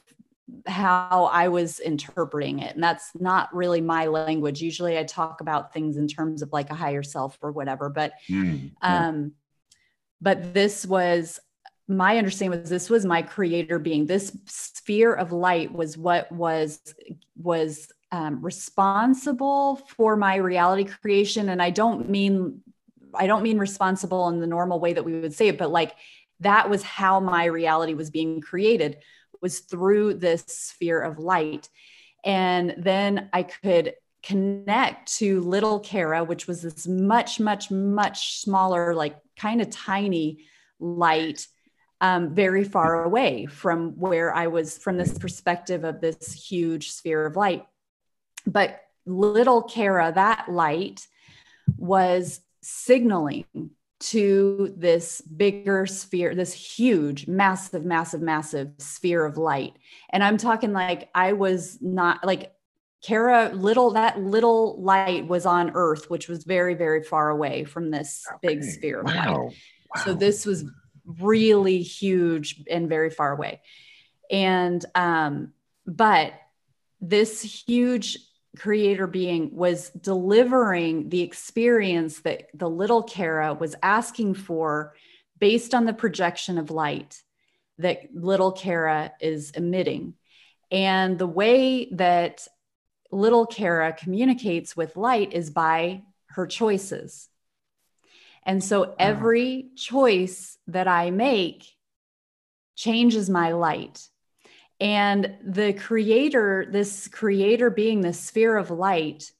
how 0.68 1.30
I 1.34 1.48
was 1.48 1.80
interpreting 1.80 2.60
it. 2.60 2.76
And 2.76 2.84
that's 2.84 3.12
not 3.20 3.54
really 3.56 3.82
my 3.82 4.06
language. 4.06 4.62
Usually 4.62 4.98
I 4.98 5.04
talk 5.04 5.42
about 5.42 5.74
things 5.74 5.98
in 5.98 6.08
terms 6.08 6.44
of 6.44 6.54
like 6.54 6.70
a 6.70 6.76
higher 6.76 7.02
self 7.04 7.38
or 7.42 7.52
whatever, 7.52 7.90
but 7.90 8.14
Mm, 8.30 8.72
yeah. 8.84 9.08
um, 9.08 9.32
but 10.22 10.54
this 10.54 10.86
was 10.86 11.40
my 11.88 12.18
understanding 12.18 12.62
was 12.62 12.70
this 12.70 12.90
was 12.90 13.06
my 13.06 13.22
creator 13.22 13.80
being 13.80 14.06
this 14.06 14.38
sphere 14.46 15.14
of 15.14 15.32
light 15.32 15.72
was 15.74 15.98
what 15.98 16.32
was 16.32 16.80
was 17.36 17.92
um, 18.12 18.42
responsible 18.42 19.78
for 19.98 20.16
my 20.16 20.36
reality 20.36 20.86
creation 20.86 21.50
and 21.50 21.62
i 21.62 21.70
don't 21.70 22.10
mean 22.10 22.62
i 23.16 23.28
don't 23.28 23.44
mean 23.44 23.58
responsible 23.58 24.30
in 24.30 24.40
the 24.40 24.48
normal 24.48 24.80
way 24.80 24.94
that 24.94 25.06
we 25.06 25.20
would 25.20 25.34
say 25.34 25.48
it 25.48 25.58
but 25.58 25.72
like 25.72 25.96
that 26.40 26.70
was 26.70 26.82
how 26.82 27.20
my 27.20 27.46
reality 27.46 27.94
was 27.94 28.10
being 28.10 28.42
created 28.42 28.98
was 29.42 29.60
through 29.60 30.14
this 30.14 30.44
sphere 30.48 31.02
of 31.02 31.20
light 31.20 31.70
and 32.24 32.76
then 32.78 33.30
i 33.34 33.44
could 33.44 33.94
connect 34.24 35.18
to 35.18 35.42
little 35.42 35.80
Kara, 35.80 36.24
which 36.24 36.48
was 36.48 36.62
this 36.62 36.88
much, 36.88 37.40
much, 37.40 37.72
much 37.72 38.40
smaller, 38.40 38.94
like 38.94 39.18
kind 39.38 39.62
of 39.62 39.70
tiny 39.70 40.46
light, 40.80 41.48
um, 42.02 42.34
very 42.34 42.64
far 42.64 43.04
away 43.04 43.46
from 43.46 44.00
where 44.00 44.34
I 44.34 44.48
was 44.48 44.78
from 44.78 44.98
this 44.98 45.18
perspective 45.18 45.84
of 45.84 46.02
this 46.02 46.34
huge 46.34 46.92
sphere 46.92 47.26
of 47.26 47.36
light. 47.36 47.66
But 48.46 48.80
little 49.06 49.64
Kara, 49.64 50.12
that 50.14 50.50
light 50.50 51.06
was 51.78 52.42
signaling 52.62 53.46
to 54.00 54.74
this 54.78 55.22
bigger 55.22 55.86
sphere, 55.86 56.34
this 56.34 56.54
huge, 56.54 57.28
massive, 57.28 57.86
massive, 57.86 58.22
massive 58.22 58.72
sphere 58.80 59.26
of 59.26 59.38
light. 59.38 59.74
And 60.10 60.24
I'm 60.24 60.38
talking 60.38 60.74
like 60.74 61.10
I 61.14 61.34
was 61.34 61.78
not 61.82 62.26
like 62.26 62.52
Kara, 63.04 63.50
little 63.54 63.92
that 63.92 64.20
little 64.20 64.82
light 64.82 65.28
was 65.28 65.46
on 65.46 65.72
Earth, 65.74 66.10
which 66.10 66.28
was 66.28 66.44
very, 66.44 66.74
very 66.74 67.04
far 67.04 67.30
away 67.30 67.64
from 67.64 67.92
this 67.92 68.26
big 68.42 68.64
sphere 68.64 69.02
of 69.02 69.08
light. 69.08 69.30
Wow. 69.30 69.50
So 70.04 70.14
this 70.14 70.46
was 70.46 70.66
really 71.06 71.82
huge 71.82 72.64
and 72.70 72.90
very 72.90 73.10
far 73.10 73.32
away. 73.32 73.62
And 74.30 74.84
um, 74.96 75.54
but 75.86 76.34
this 77.00 77.42
huge 77.42 78.18
creator 78.58 79.08
being 79.08 79.56
was 79.56 79.90
delivering 79.90 81.10
the 81.10 81.22
experience 81.22 82.20
that 82.22 82.50
the 82.54 82.70
little 82.70 83.04
Kara 83.04 83.54
was 83.54 83.76
asking 83.82 84.34
for 84.34 84.94
based 85.40 85.74
on 85.74 85.86
the 85.86 85.94
projection 85.94 86.58
of 86.58 86.70
light 86.70 87.22
that 87.78 88.14
little 88.14 88.52
Kara 88.52 89.12
is 89.20 89.52
emitting. 89.52 90.14
And 90.70 91.18
the 91.18 91.28
way 91.28 91.90
that 91.94 92.48
little 93.12 93.46
Kara 93.46 93.94
communicates 93.94 94.76
with 94.76 94.96
light 94.96 95.34
is 95.34 95.50
by 95.50 96.04
her 96.28 96.48
choices. 96.48 97.28
And 98.44 98.64
so 98.64 98.96
every 98.98 99.70
choice 99.76 100.58
that 100.68 100.88
I 100.88 101.12
make 101.12 101.66
changes 102.76 103.30
my 103.30 103.52
light. 103.52 104.08
And 104.82 105.36
the 105.44 105.74
creator, 105.74 106.66
this 106.70 107.08
creator 107.08 107.70
being 107.70 108.02
the 108.02 108.14
sphere 108.14 108.58
of 108.58 108.72
light, 108.72 109.32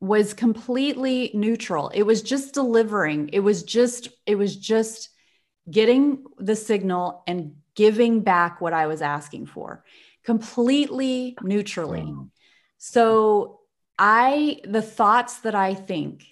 was 0.00 0.34
completely 0.34 1.30
neutral. 1.32 1.88
It 1.94 2.02
was 2.02 2.20
just 2.20 2.52
delivering. 2.52 3.30
It 3.32 3.40
was 3.40 3.62
just, 3.62 4.08
it 4.26 4.34
was 4.34 4.54
just 4.54 5.08
getting 5.70 6.24
the 6.36 6.54
signal 6.54 7.22
and 7.26 7.54
giving 7.74 8.20
back 8.20 8.60
what 8.60 8.74
I 8.74 8.86
was 8.86 9.00
asking 9.00 9.46
for 9.46 9.82
completely 10.24 11.38
neutrally. 11.42 12.12
So 12.76 13.60
I, 13.98 14.60
the 14.64 14.82
thoughts 14.82 15.38
that 15.40 15.54
I 15.54 15.72
think 15.72 16.24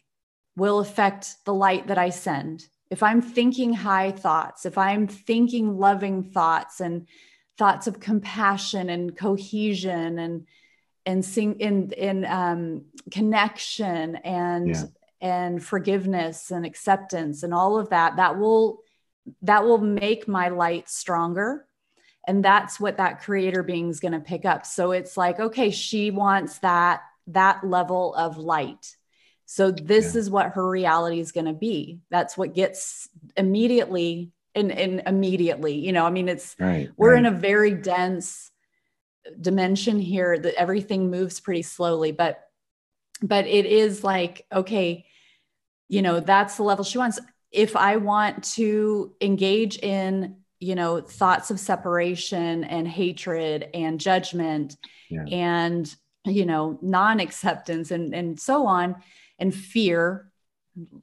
will 0.54 0.80
affect 0.80 1.36
the 1.46 1.54
light 1.54 1.86
that 1.86 1.96
I 1.96 2.10
send. 2.10 2.66
If 2.90 3.02
I'm 3.02 3.22
thinking 3.22 3.72
high 3.72 4.10
thoughts, 4.10 4.66
if 4.66 4.76
I'm 4.76 5.06
thinking 5.06 5.78
loving 5.78 6.24
thoughts 6.24 6.80
and 6.80 7.08
thoughts 7.58 7.86
of 7.86 8.00
compassion 8.00 8.88
and 8.90 9.16
cohesion 9.16 10.18
and 10.18 10.46
and 11.04 11.24
sing 11.24 11.60
in 11.60 11.92
in 11.92 12.24
um, 12.24 12.84
connection 13.10 14.16
and 14.16 14.68
Yeah. 14.68 14.84
and 15.20 15.64
forgiveness 15.64 16.50
and 16.50 16.66
acceptance 16.66 17.42
and 17.42 17.54
all 17.54 17.78
of 17.78 17.90
that, 17.90 18.16
that 18.16 18.38
will 18.38 18.80
that 19.42 19.64
will 19.64 19.78
make 19.78 20.28
my 20.28 20.48
light 20.48 20.88
stronger 20.88 21.66
and 22.28 22.44
that's 22.44 22.78
what 22.78 22.96
that 22.98 23.20
creator 23.22 23.62
being 23.62 23.88
is 23.88 23.98
going 24.00 24.12
to 24.12 24.20
pick 24.20 24.44
up 24.44 24.64
so 24.66 24.92
it's 24.92 25.16
like 25.16 25.40
okay 25.40 25.70
she 25.70 26.10
wants 26.12 26.58
that 26.58 27.00
that 27.26 27.64
level 27.66 28.14
of 28.14 28.36
light 28.36 28.96
so 29.44 29.70
this 29.72 30.14
Yeah. 30.14 30.20
is 30.20 30.30
what 30.30 30.52
her 30.52 30.68
reality 30.68 31.18
is 31.18 31.32
going 31.32 31.46
to 31.46 31.52
be 31.52 31.98
that's 32.08 32.36
what 32.38 32.54
gets 32.54 33.08
immediately 33.36 34.30
and, 34.56 34.72
and 34.72 35.02
immediately 35.06 35.74
you 35.74 35.92
know 35.92 36.04
i 36.06 36.10
mean 36.10 36.28
it's 36.28 36.56
Right. 36.58 36.90
we're 36.96 37.12
right. 37.12 37.18
in 37.18 37.26
a 37.26 37.30
very 37.30 37.72
dense 37.72 38.50
dimension 39.40 39.98
here 39.98 40.38
that 40.38 40.54
everything 40.54 41.10
moves 41.10 41.40
pretty 41.40 41.62
slowly 41.62 42.12
but 42.12 42.42
but 43.22 43.46
it 43.46 43.66
is 43.66 44.02
like 44.04 44.46
okay 44.52 45.04
you 45.88 46.02
know 46.02 46.20
that's 46.20 46.56
the 46.56 46.62
level 46.62 46.84
she 46.84 46.98
wants 46.98 47.18
if 47.50 47.76
i 47.76 47.96
want 47.96 48.44
to 48.44 49.14
engage 49.20 49.78
in 49.78 50.36
you 50.60 50.74
know 50.74 51.00
thoughts 51.00 51.50
of 51.50 51.58
separation 51.60 52.64
and 52.64 52.86
hatred 52.88 53.68
and 53.74 54.00
judgment 54.00 54.76
Yeah. 55.10 55.24
and 55.24 55.94
you 56.24 56.46
know 56.46 56.78
non-acceptance 56.82 57.90
and 57.90 58.14
and 58.14 58.38
so 58.40 58.66
on 58.66 58.96
and 59.38 59.54
fear 59.54 60.30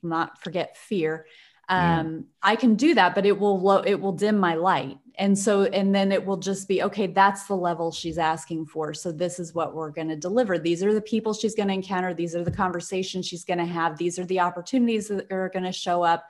not 0.01 0.41
forget 0.43 0.77
fear 0.77 1.25
Yeah. 1.81 1.99
um 1.99 2.25
i 2.41 2.55
can 2.55 2.75
do 2.75 2.93
that 2.93 3.15
but 3.15 3.25
it 3.25 3.37
will 3.39 3.59
low 3.59 3.79
it 3.79 3.99
will 3.99 4.11
dim 4.13 4.37
my 4.37 4.55
light. 4.55 4.97
And 5.19 5.37
so 5.37 5.63
and 5.65 5.93
then 5.93 6.11
it 6.11 6.25
will 6.25 6.37
just 6.37 6.67
be 6.67 6.81
okay 6.83 7.05
that's 7.05 7.45
the 7.45 7.55
level 7.55 7.91
she's 7.91 8.17
asking 8.17 8.65
for. 8.65 8.95
So 8.95 9.11
this 9.11 9.39
is 9.39 9.53
what 9.53 9.75
we're 9.75 9.91
going 9.91 10.09
to 10.09 10.15
deliver. 10.15 10.57
These 10.57 10.83
are 10.83 10.91
the 10.91 11.01
people 11.01 11.33
she's 11.35 11.53
going 11.53 11.67
to 11.67 11.73
encounter. 11.75 12.15
These 12.15 12.35
are 12.35 12.43
the 12.43 12.49
conversations 12.63 13.27
she's 13.27 13.45
going 13.45 13.59
to 13.59 13.65
have. 13.65 13.95
These 13.95 14.17
are 14.17 14.25
the 14.25 14.39
opportunities 14.39 15.09
that 15.09 15.31
are 15.31 15.49
going 15.49 15.65
to 15.65 15.71
show 15.71 16.01
up. 16.01 16.25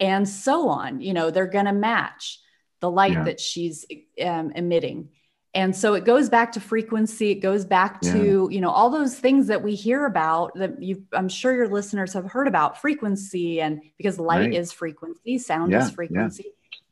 And 0.00 0.28
so 0.28 0.68
on 0.68 1.00
you 1.00 1.12
know 1.14 1.30
they're 1.30 1.46
going 1.58 1.66
to 1.66 1.72
match 1.72 2.40
the 2.80 2.90
light 2.90 3.12
Yeah. 3.12 3.24
that 3.24 3.38
she's 3.38 3.86
um, 4.20 4.50
emitting 4.50 5.10
and 5.54 5.76
so 5.76 5.94
it 5.94 6.04
goes 6.04 6.28
back 6.28 6.52
to 6.52 6.60
frequency 6.60 7.30
it 7.30 7.36
goes 7.36 7.64
back 7.64 8.00
to 8.00 8.48
you 8.50 8.60
know 8.60 8.70
all 8.70 8.88
those 8.90 9.18
things 9.18 9.46
that 9.48 9.62
we 9.62 9.74
hear 9.74 10.06
about 10.06 10.54
that 10.54 10.82
you 10.82 11.02
i'm 11.12 11.28
sure 11.28 11.52
your 11.54 11.68
listeners 11.68 12.12
have 12.14 12.24
heard 12.24 12.48
about 12.48 12.80
frequency 12.80 13.60
and 13.60 13.80
because 13.98 14.18
light 14.18 14.40
Right. 14.40 14.54
is 14.54 14.72
frequency 14.72 15.38
sound 15.38 15.72
Yeah, 15.72 15.80
is 15.82 15.88
yeah. 15.88 15.94
frequency 15.94 16.46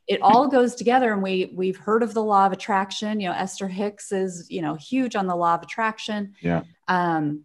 it 0.07 0.21
all 0.23 0.49
goes 0.49 0.75
together 0.75 1.13
and 1.13 1.23
we 1.23 1.53
we've 1.55 1.77
heard 1.77 2.03
of 2.03 2.13
the 2.15 2.23
law 2.23 2.45
of 2.47 2.53
attraction 2.53 3.21
you 3.21 3.29
know 3.29 3.35
esther 3.35 3.69
hicks 3.69 4.13
is 4.13 4.47
you 4.51 4.61
know 4.63 4.75
huge 4.75 5.17
on 5.17 5.27
the 5.27 5.37
law 5.37 5.55
of 5.55 5.63
attraction 5.63 6.35
Yeah. 6.43 6.63
um 6.89 7.45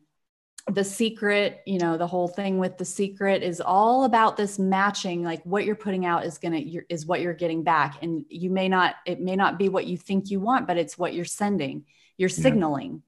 the 0.71 0.83
secret 0.83 1.61
you 1.67 1.77
know 1.77 1.95
the 1.95 2.07
whole 2.07 2.27
thing 2.27 2.57
with 2.57 2.77
the 2.77 2.85
secret 2.85 3.43
is 3.43 3.61
all 3.61 4.03
about 4.03 4.35
this 4.35 4.57
matching 4.57 5.23
like 5.23 5.43
what 5.43 5.63
you're 5.63 5.75
putting 5.75 6.05
out 6.05 6.25
is 6.25 6.39
gonna 6.39 6.61
is 6.89 7.05
what 7.05 7.21
you're 7.21 7.35
getting 7.35 7.63
back 7.63 8.01
and 8.01 8.25
you 8.29 8.49
may 8.49 8.67
not 8.67 8.95
it 9.05 9.21
may 9.21 9.35
not 9.35 9.59
be 9.59 9.69
what 9.69 9.85
you 9.85 9.95
think 9.95 10.31
you 10.31 10.39
want 10.39 10.65
but 10.65 10.77
it's 10.77 10.97
what 10.97 11.13
you're 11.13 11.23
sending 11.23 11.85
you're 12.17 12.29
signaling 12.29 12.93
yeah. 12.93 12.99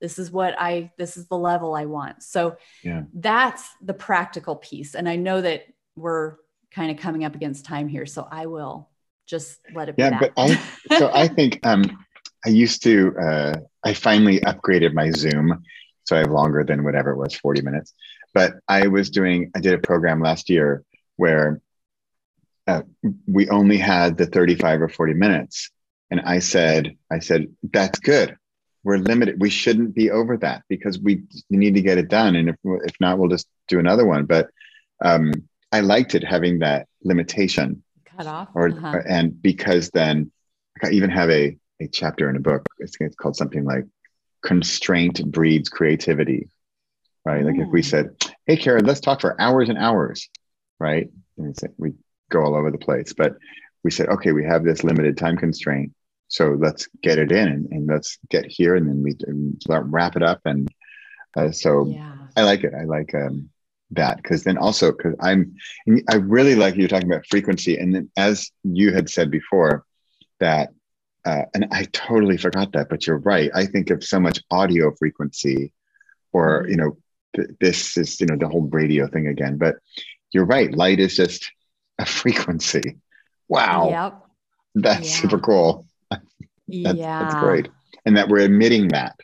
this 0.00 0.20
is 0.20 0.30
what 0.30 0.54
i 0.56 0.92
this 0.98 1.16
is 1.16 1.26
the 1.26 1.36
level 1.36 1.74
i 1.74 1.84
want 1.84 2.22
so 2.22 2.56
yeah. 2.84 3.02
that's 3.14 3.68
the 3.82 3.94
practical 3.94 4.54
piece 4.54 4.94
and 4.94 5.08
i 5.08 5.16
know 5.16 5.40
that 5.40 5.64
we're 5.96 6.36
kind 6.70 6.92
of 6.92 6.96
coming 6.96 7.24
up 7.24 7.34
against 7.34 7.64
time 7.64 7.88
here 7.88 8.06
so 8.06 8.26
i 8.30 8.46
will 8.46 8.88
just 9.26 9.58
let 9.74 9.88
it 9.88 9.96
be. 9.96 10.02
yeah 10.02 10.16
but 10.16 10.32
i 10.36 10.54
so 10.96 11.10
i 11.12 11.26
think 11.26 11.58
um 11.64 11.84
i 12.46 12.48
used 12.48 12.84
to 12.84 13.12
uh 13.20 13.54
i 13.82 13.92
finally 13.92 14.38
upgraded 14.40 14.92
my 14.92 15.10
zoom 15.10 15.60
so 16.10 16.16
I 16.16 16.20
have 16.20 16.32
longer 16.32 16.64
than 16.64 16.82
whatever 16.82 17.10
it 17.10 17.16
was, 17.16 17.36
40 17.36 17.62
minutes. 17.62 17.94
But 18.34 18.54
I 18.66 18.88
was 18.88 19.10
doing, 19.10 19.52
I 19.54 19.60
did 19.60 19.74
a 19.74 19.78
program 19.78 20.20
last 20.20 20.50
year 20.50 20.82
where 21.14 21.60
uh, 22.66 22.82
we 23.28 23.48
only 23.48 23.78
had 23.78 24.16
the 24.16 24.26
35 24.26 24.82
or 24.82 24.88
40 24.88 25.14
minutes. 25.14 25.70
And 26.10 26.20
I 26.22 26.40
said, 26.40 26.96
I 27.12 27.20
said, 27.20 27.46
that's 27.62 28.00
good. 28.00 28.36
We're 28.82 28.96
limited. 28.96 29.40
We 29.40 29.50
shouldn't 29.50 29.94
be 29.94 30.10
over 30.10 30.36
that 30.38 30.64
because 30.68 30.98
we, 30.98 31.22
we 31.48 31.58
need 31.58 31.76
to 31.76 31.80
get 31.80 31.98
it 31.98 32.08
done. 32.08 32.34
And 32.34 32.48
if, 32.48 32.56
if 32.64 32.96
not, 32.98 33.18
we'll 33.18 33.28
just 33.28 33.46
do 33.68 33.78
another 33.78 34.04
one. 34.04 34.24
But 34.24 34.48
um, 35.00 35.32
I 35.70 35.78
liked 35.78 36.16
it 36.16 36.24
having 36.24 36.58
that 36.58 36.88
limitation. 37.04 37.84
Cut 38.04 38.26
off. 38.26 38.48
Or, 38.54 38.70
uh-huh. 38.70 39.02
and 39.08 39.40
because 39.40 39.90
then 39.90 40.32
I 40.82 40.90
even 40.90 41.10
have 41.10 41.30
a, 41.30 41.56
a 41.80 41.86
chapter 41.86 42.28
in 42.28 42.34
a 42.34 42.40
book. 42.40 42.66
It's, 42.80 42.96
it's 42.98 43.14
called 43.14 43.36
something 43.36 43.64
like 43.64 43.84
constraint 44.42 45.24
breeds 45.30 45.68
creativity, 45.68 46.48
right? 47.24 47.44
Like 47.44 47.58
if 47.58 47.68
we 47.68 47.82
said, 47.82 48.16
"Hey, 48.46 48.56
Karen, 48.56 48.84
let's 48.84 49.00
talk 49.00 49.20
for 49.20 49.40
hours 49.40 49.68
and 49.68 49.78
hours," 49.78 50.28
right? 50.78 51.08
And 51.38 51.56
we 51.78 51.92
go 52.30 52.42
all 52.42 52.54
over 52.54 52.70
the 52.70 52.78
place, 52.78 53.12
but 53.12 53.36
we 53.84 53.90
said, 53.90 54.08
"Okay, 54.08 54.32
we 54.32 54.44
have 54.44 54.64
this 54.64 54.84
limited 54.84 55.16
time 55.16 55.36
constraint, 55.36 55.92
so 56.28 56.56
let's 56.58 56.88
get 57.02 57.18
it 57.18 57.32
in 57.32 57.48
and, 57.48 57.66
and 57.70 57.86
let's 57.86 58.18
get 58.30 58.46
here, 58.46 58.76
and 58.76 58.88
then 58.88 59.02
we 59.02 59.14
wrap 59.68 60.16
it 60.16 60.22
up." 60.22 60.40
And 60.44 60.68
uh, 61.36 61.50
so 61.52 61.86
yeah. 61.86 62.16
I 62.36 62.42
like 62.42 62.64
it. 62.64 62.72
I 62.74 62.84
like 62.84 63.14
um, 63.14 63.50
that 63.92 64.16
because 64.16 64.44
then 64.44 64.58
also 64.58 64.92
because 64.92 65.14
I'm, 65.20 65.56
I 66.08 66.16
really 66.16 66.54
like 66.54 66.76
you 66.76 66.88
talking 66.88 67.10
about 67.10 67.26
frequency, 67.26 67.76
and 67.76 67.94
then 67.94 68.10
as 68.16 68.50
you 68.62 68.92
had 68.92 69.10
said 69.10 69.30
before, 69.30 69.84
that 70.38 70.70
uh, 71.24 71.42
and 71.54 71.66
I 71.70 71.84
totally 71.92 72.36
forgot 72.36 72.72
that, 72.72 72.88
but 72.88 73.06
you're 73.06 73.18
right. 73.18 73.50
I 73.54 73.66
think 73.66 73.90
of 73.90 74.02
so 74.02 74.18
much 74.18 74.40
audio 74.50 74.92
frequency, 74.94 75.72
or 76.32 76.62
mm-hmm. 76.62 76.70
you 76.70 76.76
know, 76.76 76.96
th- 77.36 77.48
this 77.60 77.96
is 77.96 78.20
you 78.20 78.26
know 78.26 78.36
the 78.36 78.48
whole 78.48 78.68
radio 78.70 79.06
thing 79.06 79.26
again. 79.26 79.58
But 79.58 79.76
you're 80.32 80.46
right. 80.46 80.72
Light 80.72 80.98
is 80.98 81.14
just 81.14 81.50
a 81.98 82.06
frequency. 82.06 82.98
Wow. 83.48 83.90
Yep. 83.90 84.22
That's 84.76 85.10
yeah. 85.10 85.20
super 85.22 85.38
cool. 85.38 85.86
that's, 86.10 86.22
yeah. 86.66 87.22
That's 87.22 87.34
great. 87.34 87.68
And 88.06 88.16
that 88.16 88.28
we're 88.28 88.46
emitting 88.46 88.88
that, 88.88 89.18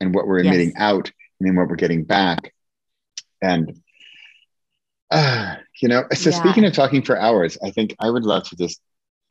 and 0.00 0.14
what 0.14 0.26
we're 0.26 0.38
emitting 0.38 0.70
yes. 0.70 0.80
out, 0.80 1.12
and 1.38 1.48
then 1.48 1.56
what 1.56 1.68
we're 1.68 1.76
getting 1.76 2.04
back, 2.04 2.54
and 3.42 3.78
uh, 5.10 5.56
you 5.82 5.88
know. 5.88 6.04
So 6.14 6.30
yeah. 6.30 6.36
speaking 6.36 6.64
of 6.64 6.72
talking 6.72 7.02
for 7.02 7.18
hours, 7.18 7.58
I 7.62 7.72
think 7.72 7.94
I 7.98 8.08
would 8.08 8.24
love 8.24 8.44
to 8.48 8.56
just 8.56 8.80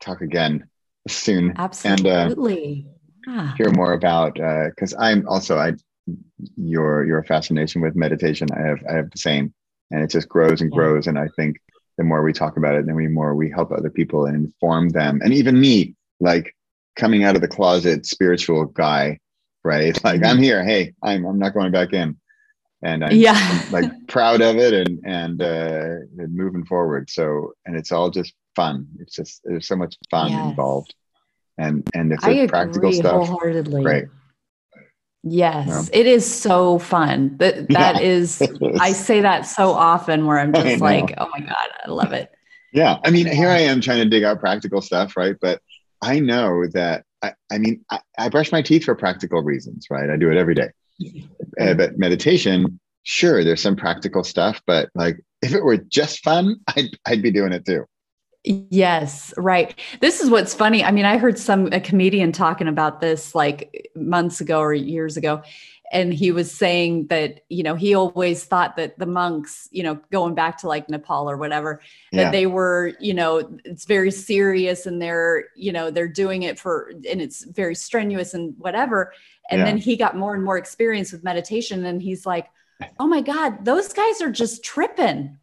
talk 0.00 0.20
again 0.20 0.68
soon. 1.08 1.54
Absolutely. 1.56 2.86
And 3.26 3.40
uh, 3.40 3.54
hear 3.54 3.70
more 3.70 3.92
about 3.92 4.34
because 4.34 4.94
uh, 4.94 4.98
I'm 4.98 5.28
also 5.28 5.58
I 5.58 5.74
your 6.56 7.04
your 7.06 7.22
fascination 7.24 7.80
with 7.80 7.94
meditation. 7.94 8.48
I 8.52 8.60
have 8.60 8.78
I 8.88 8.94
have 8.94 9.10
the 9.10 9.18
same, 9.18 9.54
and 9.90 10.02
it 10.02 10.10
just 10.10 10.28
grows 10.28 10.60
and 10.60 10.70
yeah. 10.72 10.76
grows. 10.76 11.06
And 11.06 11.18
I 11.18 11.28
think 11.36 11.58
the 11.98 12.04
more 12.04 12.22
we 12.22 12.32
talk 12.32 12.56
about 12.56 12.74
it, 12.74 12.86
the 12.86 12.92
more 12.92 13.34
we 13.34 13.50
help 13.50 13.70
other 13.70 13.90
people 13.90 14.26
and 14.26 14.36
inform 14.36 14.88
them, 14.90 15.20
and 15.22 15.32
even 15.32 15.60
me, 15.60 15.94
like 16.20 16.54
coming 16.96 17.24
out 17.24 17.36
of 17.36 17.42
the 17.42 17.48
closet 17.48 18.06
spiritual 18.06 18.66
guy, 18.66 19.18
right? 19.64 19.98
Like 20.04 20.20
mm-hmm. 20.20 20.30
I'm 20.30 20.38
here. 20.38 20.64
Hey, 20.64 20.94
I'm 21.02 21.24
I'm 21.24 21.38
not 21.38 21.54
going 21.54 21.72
back 21.72 21.92
in 21.92 22.16
and 22.82 23.04
I'm, 23.04 23.14
yeah. 23.14 23.34
I'm 23.36 23.72
like 23.72 23.90
proud 24.08 24.40
of 24.40 24.56
it 24.56 24.74
and 24.74 25.00
and 25.04 25.42
uh, 25.42 25.96
and 26.18 26.34
moving 26.34 26.64
forward. 26.64 27.08
So 27.10 27.52
and 27.64 27.76
it's 27.76 27.92
all 27.92 28.10
just 28.10 28.34
fun. 28.54 28.86
It's 29.00 29.14
just 29.14 29.40
there's 29.44 29.66
so 29.66 29.76
much 29.76 29.96
fun 30.10 30.30
yes. 30.30 30.50
involved, 30.50 30.94
and 31.58 31.88
and 31.94 32.12
if 32.12 32.18
it's 32.22 32.50
practical 32.50 32.92
stuff, 32.92 33.26
wholeheartedly. 33.26 33.84
Right. 33.84 34.04
Yes, 35.24 35.88
it 35.92 36.06
is 36.06 36.28
so 36.28 36.78
fun. 36.78 37.36
That 37.38 37.68
that 37.70 37.96
yeah, 37.96 38.00
is, 38.00 38.40
is, 38.40 38.58
I 38.80 38.92
say 38.92 39.20
that 39.20 39.42
so 39.46 39.70
often 39.70 40.26
where 40.26 40.38
I'm 40.38 40.52
just 40.54 40.80
like, 40.80 41.14
oh 41.18 41.28
my 41.32 41.40
god, 41.40 41.68
I 41.84 41.90
love 41.90 42.12
it. 42.12 42.30
Yeah, 42.72 42.98
I 43.04 43.10
mean, 43.10 43.26
here 43.26 43.50
I 43.50 43.58
am 43.58 43.80
trying 43.80 43.98
to 43.98 44.08
dig 44.08 44.24
out 44.24 44.40
practical 44.40 44.80
stuff, 44.80 45.16
right? 45.16 45.36
But 45.40 45.60
I 46.00 46.20
know 46.20 46.66
that 46.72 47.04
I, 47.22 47.34
I 47.50 47.58
mean, 47.58 47.84
I, 47.90 48.00
I 48.18 48.28
brush 48.30 48.50
my 48.50 48.62
teeth 48.62 48.84
for 48.84 48.94
practical 48.94 49.42
reasons, 49.42 49.86
right? 49.90 50.10
I 50.10 50.16
do 50.16 50.30
it 50.30 50.36
every 50.36 50.54
day. 50.54 50.70
Uh, 51.60 51.74
but 51.74 51.98
meditation, 51.98 52.80
sure, 53.02 53.44
there's 53.44 53.62
some 53.62 53.76
practical 53.76 54.24
stuff, 54.24 54.62
but 54.66 54.88
like 54.94 55.20
if 55.42 55.52
it 55.52 55.62
were 55.62 55.76
just 55.76 56.22
fun, 56.22 56.56
I'd 56.68 56.96
I'd 57.06 57.22
be 57.22 57.30
doing 57.30 57.52
it 57.52 57.64
too. 57.64 57.84
Yes, 58.44 59.32
right. 59.36 59.78
This 60.00 60.20
is 60.20 60.28
what's 60.28 60.52
funny. 60.52 60.82
I 60.82 60.90
mean, 60.90 61.04
I 61.04 61.16
heard 61.16 61.38
some 61.38 61.68
a 61.72 61.80
comedian 61.80 62.32
talking 62.32 62.66
about 62.66 63.00
this 63.00 63.34
like 63.34 63.90
months 63.94 64.40
ago 64.40 64.60
or 64.60 64.74
years 64.74 65.16
ago 65.16 65.42
and 65.92 66.14
he 66.14 66.32
was 66.32 66.50
saying 66.50 67.06
that 67.08 67.44
you 67.50 67.62
know 67.62 67.74
he 67.74 67.94
always 67.94 68.44
thought 68.44 68.76
that 68.76 68.98
the 68.98 69.06
monks 69.06 69.68
you 69.70 69.82
know 69.82 70.00
going 70.10 70.34
back 70.34 70.58
to 70.58 70.66
like 70.66 70.88
nepal 70.88 71.30
or 71.30 71.36
whatever 71.36 71.80
yeah. 72.10 72.24
that 72.24 72.32
they 72.32 72.46
were 72.46 72.94
you 72.98 73.14
know 73.14 73.58
it's 73.64 73.84
very 73.84 74.10
serious 74.10 74.86
and 74.86 75.00
they're 75.00 75.44
you 75.54 75.70
know 75.70 75.90
they're 75.90 76.08
doing 76.08 76.42
it 76.42 76.58
for 76.58 76.90
and 77.08 77.20
it's 77.20 77.44
very 77.44 77.74
strenuous 77.74 78.34
and 78.34 78.54
whatever 78.58 79.12
and 79.50 79.60
yeah. 79.60 79.66
then 79.66 79.76
he 79.76 79.94
got 79.94 80.16
more 80.16 80.34
and 80.34 80.42
more 80.42 80.56
experience 80.56 81.12
with 81.12 81.22
meditation 81.22 81.84
and 81.84 82.02
he's 82.02 82.26
like 82.26 82.50
oh 82.98 83.06
my 83.06 83.20
god 83.20 83.64
those 83.64 83.92
guys 83.92 84.20
are 84.20 84.30
just 84.30 84.64
tripping 84.64 85.36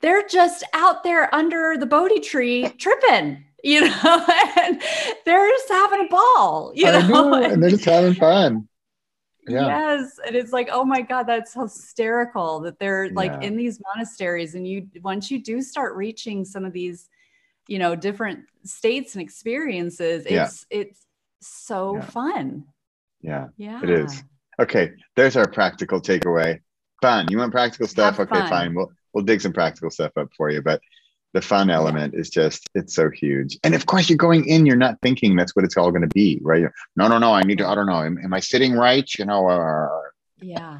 they're 0.00 0.26
just 0.26 0.64
out 0.74 1.02
there 1.02 1.34
under 1.34 1.76
the 1.76 1.86
Bodhi 1.86 2.20
tree 2.20 2.68
tripping, 2.78 3.44
you 3.62 3.80
know, 3.82 4.26
and 4.58 4.80
they're 5.24 5.48
just 5.50 5.68
having 5.68 6.06
a 6.06 6.08
ball, 6.08 6.72
you 6.74 6.84
know, 6.84 7.06
know 7.06 7.34
and 7.34 7.62
they're 7.62 7.70
just 7.70 7.84
having 7.84 8.14
fun. 8.20 8.68
Yeah. 9.48 9.66
Yes. 9.66 10.20
And 10.26 10.36
it's 10.36 10.52
like, 10.52 10.68
oh 10.70 10.84
my 10.84 11.00
God, 11.00 11.24
that's 11.24 11.54
hysterical 11.54 12.60
that 12.60 12.78
they're 12.78 13.10
like 13.10 13.32
yeah. 13.32 13.48
in 13.48 13.56
these 13.56 13.80
monasteries. 13.94 14.54
And 14.54 14.66
you, 14.66 14.86
once 15.02 15.30
you 15.30 15.42
do 15.42 15.62
start 15.62 15.96
reaching 15.96 16.44
some 16.44 16.64
of 16.64 16.72
these, 16.72 17.08
you 17.66 17.78
know, 17.78 17.96
different 17.96 18.40
states 18.64 19.14
and 19.14 19.22
experiences, 19.22 20.26
it's, 20.26 20.66
yeah. 20.70 20.80
it's 20.80 21.06
so 21.40 21.96
yeah. 21.96 22.02
fun. 22.02 22.64
Yeah. 23.22 23.46
Yeah. 23.56 23.80
It 23.82 23.90
is. 23.90 24.22
Okay. 24.60 24.92
There's 25.16 25.36
our 25.36 25.48
practical 25.48 26.00
takeaway. 26.00 26.60
Fun. 27.00 27.26
You 27.30 27.38
want 27.38 27.52
practical 27.52 27.86
stuff? 27.86 28.18
Have 28.18 28.30
okay, 28.30 28.40
fun. 28.40 28.48
fine. 28.50 28.74
We'll, 28.74 28.92
we'll 29.12 29.24
dig 29.24 29.40
some 29.40 29.52
practical 29.52 29.90
stuff 29.90 30.12
up 30.16 30.28
for 30.36 30.50
you. 30.50 30.62
But 30.62 30.80
the 31.34 31.42
fun 31.42 31.70
element 31.70 32.14
is 32.14 32.30
just 32.30 32.68
it's 32.74 32.94
so 32.94 33.10
huge. 33.10 33.58
And 33.62 33.74
of 33.74 33.86
course, 33.86 34.08
you're 34.08 34.16
going 34.16 34.46
in, 34.46 34.66
you're 34.66 34.76
not 34.76 34.98
thinking 35.02 35.36
that's 35.36 35.54
what 35.54 35.64
it's 35.64 35.76
all 35.76 35.90
going 35.90 36.02
to 36.02 36.08
be, 36.08 36.40
right? 36.42 36.64
no, 36.96 37.08
no, 37.08 37.18
no. 37.18 37.32
I 37.34 37.42
need 37.42 37.58
to. 37.58 37.68
I 37.68 37.74
don't 37.74 37.86
know. 37.86 38.02
Am, 38.02 38.18
am 38.22 38.32
I 38.32 38.40
sitting 38.40 38.74
right? 38.74 39.08
You 39.18 39.24
know. 39.24 39.48
Uh, 39.48 39.88
yeah. 40.40 40.78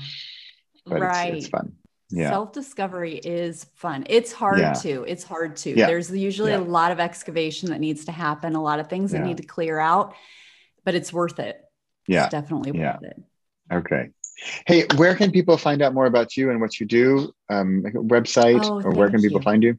Right. 0.86 1.34
It's, 1.34 1.46
it's 1.46 1.50
fun. 1.50 1.74
Yeah. 2.10 2.30
Self 2.30 2.52
discovery 2.52 3.16
is 3.16 3.66
fun. 3.74 4.06
It's 4.08 4.32
hard 4.32 4.58
yeah. 4.58 4.72
to. 4.72 5.04
It's 5.06 5.24
hard 5.24 5.56
to. 5.58 5.70
Yeah. 5.76 5.86
There's 5.86 6.10
usually 6.10 6.52
yeah. 6.52 6.58
a 6.58 6.60
lot 6.60 6.92
of 6.92 7.00
excavation 7.00 7.70
that 7.70 7.80
needs 7.80 8.06
to 8.06 8.12
happen, 8.12 8.54
a 8.54 8.62
lot 8.62 8.80
of 8.80 8.88
things 8.88 9.12
that 9.12 9.22
need 9.22 9.36
to 9.38 9.42
clear 9.42 9.78
out, 9.78 10.14
but 10.84 10.94
it's 10.94 11.12
worth 11.12 11.38
it. 11.38 11.60
Yeah. 12.06 12.24
It's 12.24 12.32
definitely 12.32 12.72
worth 12.72 13.02
it. 13.02 13.22
Okay. 13.70 14.08
Hey, 14.66 14.86
where 14.96 15.14
can 15.14 15.30
people 15.30 15.56
find 15.56 15.82
out 15.82 15.94
more 15.94 16.06
about 16.06 16.36
you 16.36 16.50
and 16.50 16.60
what 16.60 16.78
you 16.78 16.86
do? 16.86 17.32
Um, 17.48 17.82
website 17.92 18.64
oh, 18.64 18.82
or 18.82 18.92
where 18.92 19.10
can 19.10 19.20
people 19.20 19.40
you. 19.40 19.44
find 19.44 19.62
you? 19.62 19.78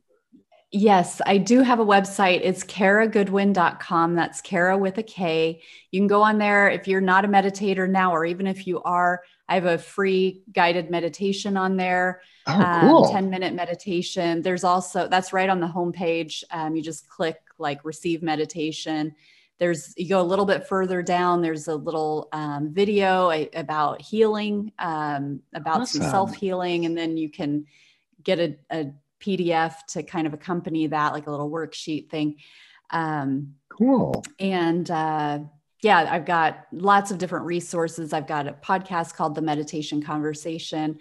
Yes, 0.71 1.19
I 1.25 1.39
do 1.39 1.61
have 1.61 1.79
a 1.79 1.85
website. 1.85 2.41
It's 2.43 2.63
karagoodwin.com. 2.63 4.15
That's 4.15 4.39
Kara 4.41 4.77
with 4.77 4.99
a 4.99 5.03
K. 5.03 5.61
You 5.89 5.99
can 5.99 6.07
go 6.07 6.21
on 6.21 6.37
there 6.37 6.69
if 6.69 6.87
you're 6.87 7.01
not 7.01 7.25
a 7.25 7.27
meditator 7.27 7.89
now, 7.89 8.13
or 8.13 8.23
even 8.23 8.45
if 8.45 8.67
you 8.67 8.81
are. 8.83 9.23
I 9.47 9.55
have 9.55 9.65
a 9.65 9.79
free 9.79 10.43
guided 10.53 10.91
meditation 10.91 11.57
on 11.57 11.75
there. 11.75 12.21
Oh, 12.45 12.77
cool. 12.81 13.05
Um, 13.05 13.11
10 13.11 13.29
minute 13.31 13.55
meditation. 13.55 14.43
There's 14.43 14.63
also, 14.63 15.07
that's 15.07 15.33
right 15.33 15.49
on 15.49 15.59
the 15.59 15.67
homepage. 15.67 16.43
Um, 16.51 16.75
you 16.75 16.83
just 16.83 17.09
click 17.09 17.37
like 17.57 17.83
receive 17.83 18.21
meditation 18.21 19.15
there's 19.59 19.93
you 19.97 20.09
go 20.09 20.21
a 20.21 20.23
little 20.23 20.45
bit 20.45 20.67
further 20.67 21.01
down 21.01 21.41
there's 21.41 21.67
a 21.67 21.75
little 21.75 22.29
um, 22.31 22.73
video 22.73 23.29
about 23.53 24.01
healing 24.01 24.71
um, 24.79 25.41
about 25.53 25.81
awesome. 25.81 26.01
some 26.01 26.09
self-healing 26.09 26.85
and 26.85 26.97
then 26.97 27.17
you 27.17 27.29
can 27.29 27.65
get 28.23 28.39
a, 28.39 28.57
a, 28.71 28.91
pdf 29.19 29.73
to 29.85 30.01
kind 30.01 30.25
of 30.25 30.33
accompany 30.33 30.87
that 30.87 31.11
like 31.11 31.27
a 31.27 31.31
little 31.31 31.51
worksheet 31.51 32.09
thing. 32.09 32.37
Um, 32.89 33.55
cool. 33.67 34.23
and 34.39 34.89
uh, 34.89 35.39
yeah 35.81 36.07
i've 36.09 36.25
got 36.25 36.65
lots 36.71 37.11
of 37.11 37.17
different 37.17 37.45
resources. 37.45 38.13
I've 38.13 38.27
got 38.27 38.47
a 38.47 38.53
podcast 38.53 39.15
called 39.15 39.35
the 39.35 39.41
meditation 39.41 40.01
conversation. 40.01 40.99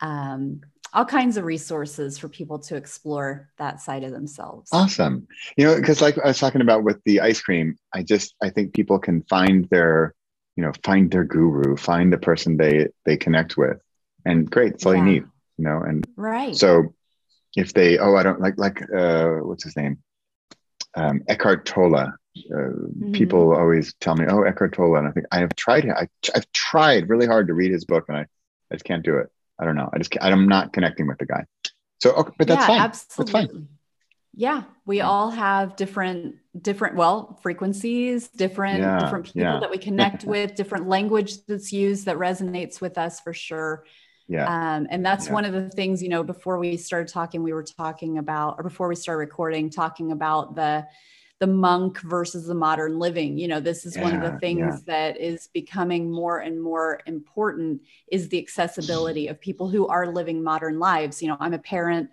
Um, 0.00 0.60
all 0.96 1.04
kinds 1.04 1.36
of 1.36 1.44
resources 1.44 2.16
for 2.16 2.26
people 2.26 2.58
to 2.58 2.74
explore 2.74 3.50
that 3.58 3.82
side 3.82 4.02
of 4.02 4.12
themselves. 4.12 4.70
Awesome. 4.72 5.28
You 5.56 5.66
know, 5.66 5.76
because 5.76 6.00
like 6.00 6.16
I 6.18 6.28
was 6.28 6.38
talking 6.38 6.62
about 6.62 6.84
with 6.84 7.04
the 7.04 7.20
ice 7.20 7.38
cream, 7.38 7.76
I 7.92 8.02
just 8.02 8.34
I 8.42 8.48
think 8.48 8.72
people 8.72 8.98
can 8.98 9.22
find 9.24 9.68
their, 9.68 10.14
you 10.56 10.64
know, 10.64 10.72
find 10.82 11.10
their 11.10 11.24
guru, 11.24 11.76
find 11.76 12.10
the 12.10 12.16
person 12.16 12.56
they 12.56 12.88
they 13.04 13.18
connect 13.18 13.58
with, 13.58 13.76
and 14.24 14.50
great, 14.50 14.72
that's 14.72 14.86
all 14.86 14.94
yeah. 14.94 15.00
you 15.00 15.04
need. 15.04 15.24
You 15.58 15.64
know, 15.64 15.82
and 15.82 16.06
right. 16.16 16.56
So 16.56 16.94
if 17.54 17.74
they, 17.74 17.98
oh, 17.98 18.16
I 18.16 18.22
don't 18.22 18.40
like 18.40 18.54
like 18.56 18.80
uh, 18.90 19.34
what's 19.42 19.64
his 19.64 19.76
name, 19.76 19.98
um, 20.94 21.22
Eckhart 21.28 21.66
Tolle. 21.66 21.94
Uh, 21.94 22.10
mm-hmm. 22.38 23.12
People 23.12 23.54
always 23.54 23.94
tell 24.00 24.16
me, 24.16 24.24
"Oh, 24.28 24.42
Eckhart 24.42 24.72
Tolle," 24.72 24.96
and 24.96 25.06
I 25.06 25.10
think 25.10 25.26
I 25.30 25.40
have 25.40 25.54
tried. 25.56 25.88
I, 25.90 26.08
I've 26.34 26.50
tried 26.52 27.10
really 27.10 27.26
hard 27.26 27.48
to 27.48 27.54
read 27.54 27.70
his 27.70 27.84
book, 27.84 28.06
and 28.08 28.16
I, 28.16 28.20
I 28.70 28.74
just 28.74 28.84
can't 28.84 29.04
do 29.04 29.18
it. 29.18 29.30
I 29.58 29.64
don't 29.64 29.76
know. 29.76 29.88
I 29.92 29.98
just 29.98 30.14
I'm 30.20 30.48
not 30.48 30.72
connecting 30.72 31.06
with 31.06 31.18
the 31.18 31.26
guy. 31.26 31.44
So, 32.00 32.12
okay, 32.12 32.32
but 32.38 32.46
that's 32.48 32.60
yeah, 32.62 32.66
fine. 32.66 32.80
Absolutely. 32.80 33.32
That's 33.32 33.52
fine. 33.52 33.68
Yeah, 34.38 34.64
we 34.84 35.00
all 35.00 35.30
have 35.30 35.76
different 35.76 36.36
different 36.60 36.96
well 36.96 37.38
frequencies, 37.42 38.28
different 38.28 38.80
yeah, 38.80 38.98
different 38.98 39.24
people 39.24 39.42
yeah. 39.42 39.60
that 39.60 39.70
we 39.70 39.78
connect 39.78 40.24
with, 40.32 40.54
different 40.54 40.88
language 40.88 41.44
that's 41.46 41.72
used 41.72 42.04
that 42.04 42.18
resonates 42.18 42.80
with 42.80 42.98
us 42.98 43.20
for 43.20 43.32
sure. 43.32 43.84
Yeah. 44.28 44.46
Um, 44.46 44.88
and 44.90 45.06
that's 45.06 45.26
yeah. 45.26 45.32
one 45.32 45.44
of 45.44 45.52
the 45.52 45.70
things, 45.70 46.02
you 46.02 46.08
know, 46.08 46.22
before 46.22 46.58
we 46.58 46.76
started 46.76 47.08
talking, 47.08 47.42
we 47.42 47.52
were 47.52 47.62
talking 47.62 48.18
about, 48.18 48.56
or 48.58 48.64
before 48.64 48.88
we 48.88 48.96
started 48.96 49.18
recording, 49.18 49.70
talking 49.70 50.12
about 50.12 50.54
the 50.56 50.86
the 51.38 51.46
monk 51.46 52.00
versus 52.00 52.46
the 52.46 52.54
modern 52.54 52.98
living 52.98 53.36
you 53.36 53.46
know 53.46 53.60
this 53.60 53.84
is 53.84 53.96
yeah, 53.96 54.02
one 54.02 54.14
of 54.14 54.22
the 54.22 54.38
things 54.38 54.60
yeah. 54.60 54.78
that 54.86 55.20
is 55.20 55.48
becoming 55.48 56.10
more 56.10 56.38
and 56.38 56.60
more 56.60 57.00
important 57.06 57.80
is 58.10 58.28
the 58.28 58.38
accessibility 58.38 59.28
of 59.28 59.40
people 59.40 59.68
who 59.68 59.86
are 59.86 60.06
living 60.12 60.42
modern 60.42 60.78
lives 60.78 61.20
you 61.20 61.28
know 61.28 61.36
i'm 61.38 61.52
a 61.52 61.58
parent 61.58 62.08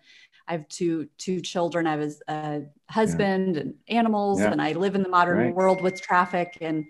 i 0.47 0.51
have 0.51 0.67
two 0.67 1.07
two 1.17 1.39
children 1.39 1.87
i 1.87 1.91
have 1.91 2.13
a, 2.27 2.61
husband 2.89 3.55
yeah. 3.55 3.61
and 3.61 3.73
animals 3.87 4.41
and 4.41 4.61
i 4.61 4.73
live 4.73 4.93
in 4.93 5.03
the 5.03 5.09
modern 5.09 5.37
right. 5.37 5.55
world 5.55 5.81
with 5.81 6.01
traffic 6.01 6.57
and 6.59 6.85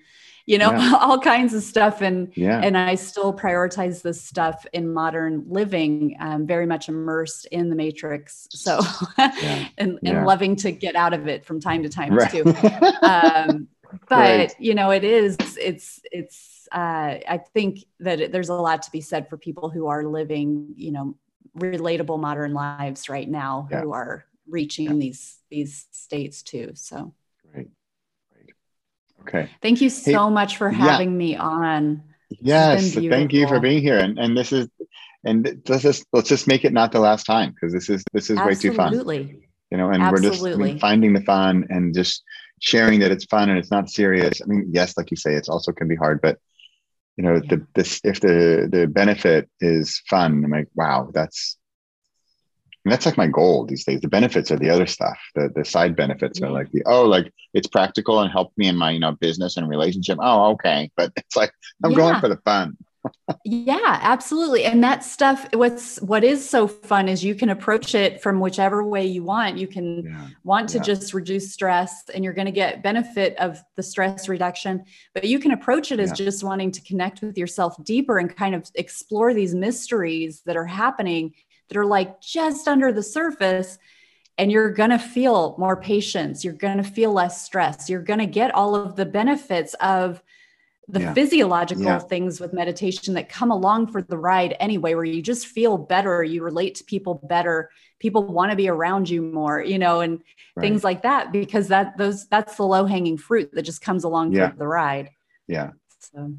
you 0.45 0.57
know 0.57 0.71
yeah. 0.71 0.95
all 0.99 1.19
kinds 1.19 1.53
of 1.53 1.63
stuff 1.63 2.01
and 2.01 2.31
yeah. 2.35 2.59
and 2.63 2.77
i 2.77 2.95
still 2.95 3.33
prioritize 3.33 4.01
this 4.01 4.21
stuff 4.21 4.65
in 4.73 4.91
modern 4.91 5.43
living 5.47 6.15
um, 6.19 6.45
very 6.45 6.65
much 6.65 6.89
immersed 6.89 7.45
in 7.47 7.69
the 7.69 7.75
matrix 7.75 8.47
so 8.51 8.81
yeah. 9.17 9.67
and, 9.77 9.99
and 10.03 10.25
loving 10.25 10.55
to 10.55 10.71
get 10.71 10.95
out 10.95 11.13
of 11.13 11.27
it 11.27 11.45
from 11.45 11.59
time 11.59 11.83
to 11.83 11.89
time 11.89 12.13
right. 12.13 12.31
too 12.31 12.43
um, 13.01 13.67
but 14.09 14.17
right. 14.17 14.55
you 14.59 14.73
know 14.73 14.91
it 14.91 15.03
is 15.03 15.37
it's 15.59 16.01
it's 16.11 16.67
uh, 16.71 17.19
i 17.27 17.39
think 17.53 17.79
that 17.99 18.19
it, 18.19 18.31
there's 18.31 18.49
a 18.49 18.53
lot 18.53 18.81
to 18.81 18.91
be 18.91 19.01
said 19.01 19.29
for 19.29 19.37
people 19.37 19.69
who 19.69 19.87
are 19.87 20.03
living 20.03 20.73
you 20.75 20.91
know 20.91 21.15
relatable 21.57 22.19
modern 22.19 22.53
lives 22.53 23.09
right 23.09 23.29
now 23.29 23.67
who 23.71 23.93
are 23.93 24.25
reaching 24.47 24.97
these 24.99 25.37
these 25.49 25.87
states 25.91 26.41
too 26.41 26.71
so 26.73 27.13
Okay. 29.27 29.49
Thank 29.61 29.81
you 29.81 29.89
so 29.89 30.27
hey, 30.27 30.33
much 30.33 30.57
for 30.57 30.69
having 30.69 31.11
yeah. 31.11 31.17
me 31.17 31.35
on. 31.35 32.03
Yes, 32.29 32.93
thank 32.93 33.33
you 33.33 33.47
for 33.47 33.59
being 33.59 33.81
here. 33.81 33.99
And 33.99 34.17
and 34.17 34.37
this 34.37 34.51
is 34.51 34.67
and 35.23 35.61
let's 35.67 35.83
just 35.83 36.05
let's 36.13 36.29
just 36.29 36.47
make 36.47 36.65
it 36.65 36.73
not 36.73 36.91
the 36.91 36.99
last 36.99 37.25
time 37.25 37.51
because 37.51 37.73
this 37.73 37.89
is 37.89 38.03
this 38.13 38.29
is 38.29 38.37
Absolutely. 38.37 38.55
way 38.55 38.61
too 38.61 38.77
fun. 38.77 38.87
Absolutely. 38.87 39.49
You 39.71 39.77
know, 39.77 39.89
and 39.89 40.03
Absolutely. 40.03 40.55
we're 40.55 40.67
just 40.69 40.81
finding 40.81 41.13
the 41.13 41.21
fun 41.21 41.65
and 41.69 41.93
just 41.95 42.23
sharing 42.59 42.99
that 42.99 43.11
it's 43.11 43.25
fun 43.25 43.49
and 43.49 43.57
it's 43.57 43.71
not 43.71 43.89
serious. 43.89 44.41
I 44.41 44.45
mean, 44.45 44.69
yes, 44.71 44.95
like 44.97 45.11
you 45.11 45.17
say, 45.17 45.33
it's 45.33 45.49
also 45.49 45.71
can 45.71 45.87
be 45.87 45.95
hard, 45.95 46.21
but 46.21 46.37
you 47.17 47.23
know, 47.23 47.35
yeah. 47.35 47.41
the 47.49 47.67
this 47.75 48.01
if 48.03 48.19
the 48.19 48.67
the 48.71 48.87
benefit 48.87 49.49
is 49.59 50.01
fun, 50.09 50.43
I'm 50.43 50.51
like, 50.51 50.69
wow, 50.75 51.09
that's 51.13 51.57
and 52.85 52.91
that's 52.91 53.05
like 53.05 53.17
my 53.17 53.27
goal 53.27 53.65
these 53.65 53.85
days. 53.85 54.01
The 54.01 54.09
benefits 54.09 54.51
are 54.51 54.57
the 54.57 54.69
other 54.69 54.85
stuff. 54.85 55.17
The 55.35 55.49
the 55.55 55.63
side 55.63 55.95
benefits 55.95 56.41
are 56.41 56.49
like 56.49 56.71
the 56.71 56.83
oh, 56.85 57.03
like 57.03 57.31
it's 57.53 57.67
practical 57.67 58.19
and 58.19 58.31
helped 58.31 58.57
me 58.57 58.67
in 58.67 58.75
my 58.75 58.91
you 58.91 58.99
know 58.99 59.13
business 59.13 59.55
and 59.55 59.69
relationship. 59.69 60.17
Oh, 60.21 60.51
okay. 60.51 60.91
But 60.97 61.13
it's 61.15 61.35
like 61.35 61.51
I'm 61.83 61.91
yeah. 61.91 61.97
going 61.97 62.19
for 62.19 62.27
the 62.27 62.37
fun. 62.37 62.77
Yeah, 63.45 63.99
absolutely. 64.01 64.63
And 64.65 64.83
that 64.83 65.03
stuff, 65.03 65.47
what's 65.53 66.01
what 66.01 66.23
is 66.23 66.47
so 66.47 66.67
fun 66.67 67.09
is 67.09 67.23
you 67.23 67.35
can 67.35 67.49
approach 67.49 67.95
it 67.95 68.21
from 68.21 68.39
whichever 68.39 68.83
way 68.83 69.05
you 69.05 69.23
want. 69.23 69.57
You 69.57 69.67
can 69.67 70.05
yeah. 70.05 70.27
want 70.43 70.69
to 70.69 70.79
just 70.79 71.13
reduce 71.13 71.53
stress 71.53 72.03
and 72.13 72.23
you're 72.23 72.33
going 72.33 72.45
to 72.45 72.51
get 72.51 72.83
benefit 72.83 73.37
of 73.37 73.61
the 73.75 73.83
stress 73.83 74.29
reduction, 74.29 74.85
but 75.13 75.25
you 75.25 75.39
can 75.39 75.51
approach 75.51 75.91
it 75.91 75.99
as 75.99 76.11
just 76.11 76.43
wanting 76.43 76.71
to 76.71 76.81
connect 76.81 77.21
with 77.21 77.37
yourself 77.37 77.75
deeper 77.83 78.19
and 78.19 78.33
kind 78.33 78.55
of 78.55 78.69
explore 78.75 79.33
these 79.33 79.53
mysteries 79.53 80.41
that 80.45 80.55
are 80.55 80.65
happening 80.65 81.33
that 81.67 81.77
are 81.77 81.85
like 81.85 82.21
just 82.21 82.67
under 82.67 82.91
the 82.91 83.03
surface 83.03 83.77
and 84.37 84.51
you're 84.51 84.71
going 84.71 84.89
to 84.89 84.99
feel 84.99 85.55
more 85.57 85.77
patience 85.77 86.43
you're 86.43 86.53
going 86.53 86.77
to 86.77 86.83
feel 86.83 87.11
less 87.11 87.43
stress 87.43 87.89
you're 87.89 88.01
going 88.01 88.19
to 88.19 88.25
get 88.25 88.53
all 88.53 88.75
of 88.75 88.95
the 88.95 89.05
benefits 89.05 89.73
of 89.75 90.21
the 90.87 90.99
yeah. 90.99 91.13
physiological 91.13 91.85
yeah. 91.85 91.99
things 91.99 92.39
with 92.39 92.53
meditation 92.53 93.13
that 93.13 93.29
come 93.29 93.51
along 93.51 93.87
for 93.87 94.01
the 94.01 94.17
ride 94.17 94.55
anyway 94.59 94.93
where 94.93 95.05
you 95.05 95.21
just 95.21 95.47
feel 95.47 95.77
better 95.77 96.23
you 96.23 96.43
relate 96.43 96.75
to 96.75 96.83
people 96.83 97.21
better 97.23 97.69
people 97.99 98.23
want 98.23 98.51
to 98.51 98.57
be 98.57 98.67
around 98.67 99.09
you 99.09 99.21
more 99.21 99.63
you 99.63 99.79
know 99.79 100.01
and 100.01 100.19
right. 100.55 100.63
things 100.63 100.83
like 100.83 101.03
that 101.03 101.31
because 101.31 101.69
that 101.69 101.97
those 101.97 102.27
that's 102.27 102.57
the 102.57 102.63
low 102.63 102.85
hanging 102.85 103.17
fruit 103.17 103.49
that 103.53 103.61
just 103.61 103.81
comes 103.81 104.03
along 104.03 104.33
yeah. 104.33 104.49
for 104.49 104.57
the 104.57 104.67
ride 104.67 105.09
yeah 105.47 105.71
so 105.99 106.33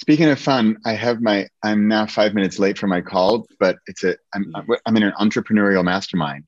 Speaking 0.00 0.28
of 0.28 0.38
fun, 0.38 0.76
I 0.84 0.92
have 0.92 1.22
my. 1.22 1.48
I'm 1.62 1.88
now 1.88 2.04
five 2.04 2.34
minutes 2.34 2.58
late 2.58 2.76
for 2.76 2.86
my 2.86 3.00
call, 3.00 3.46
but 3.58 3.78
it's 3.86 4.04
a. 4.04 4.16
I'm 4.34 4.52
mm. 4.52 4.76
I'm 4.84 4.96
in 4.98 5.02
an 5.02 5.14
entrepreneurial 5.18 5.82
mastermind, 5.82 6.44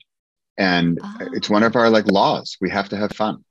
and 0.58 0.98
oh. 1.02 1.16
it's 1.32 1.48
one 1.48 1.62
of 1.62 1.74
our 1.74 1.88
like 1.88 2.06
laws. 2.10 2.58
We 2.60 2.68
have 2.68 2.90
to 2.90 2.98
have 2.98 3.12
fun. 3.12 3.44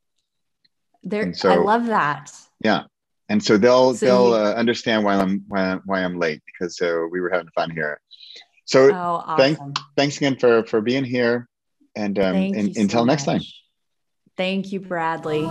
There, 1.02 1.34
so, 1.34 1.50
I 1.50 1.56
love 1.56 1.88
that. 1.88 2.32
Yeah, 2.66 2.86
and 3.30 3.44
so 3.44 3.58
they'll 3.58 3.94
so 3.94 4.06
they'll 4.08 4.34
uh, 4.34 4.54
understand 4.54 5.06
why 5.06 5.14
I'm 5.18 5.46
why, 5.48 5.78
why 5.86 6.04
I'm 6.04 6.18
late 6.18 6.42
because 6.48 6.82
uh, 6.82 7.06
we 7.12 7.22
were 7.22 7.30
having 7.30 7.50
fun 7.54 7.70
here. 7.70 8.02
So 8.66 8.90
oh, 8.90 9.22
awesome. 9.24 9.38
thanks 9.38 9.82
thanks 9.96 10.18
again 10.18 10.36
for 10.40 10.66
for 10.66 10.82
being 10.82 11.06
here, 11.06 11.48
and 11.96 12.18
um, 12.18 12.36
and, 12.36 12.76
until 12.76 13.02
so 13.02 13.06
next 13.06 13.26
time. 13.26 13.42
Thank 14.36 14.72
you, 14.72 14.80
Bradley. 14.80 15.48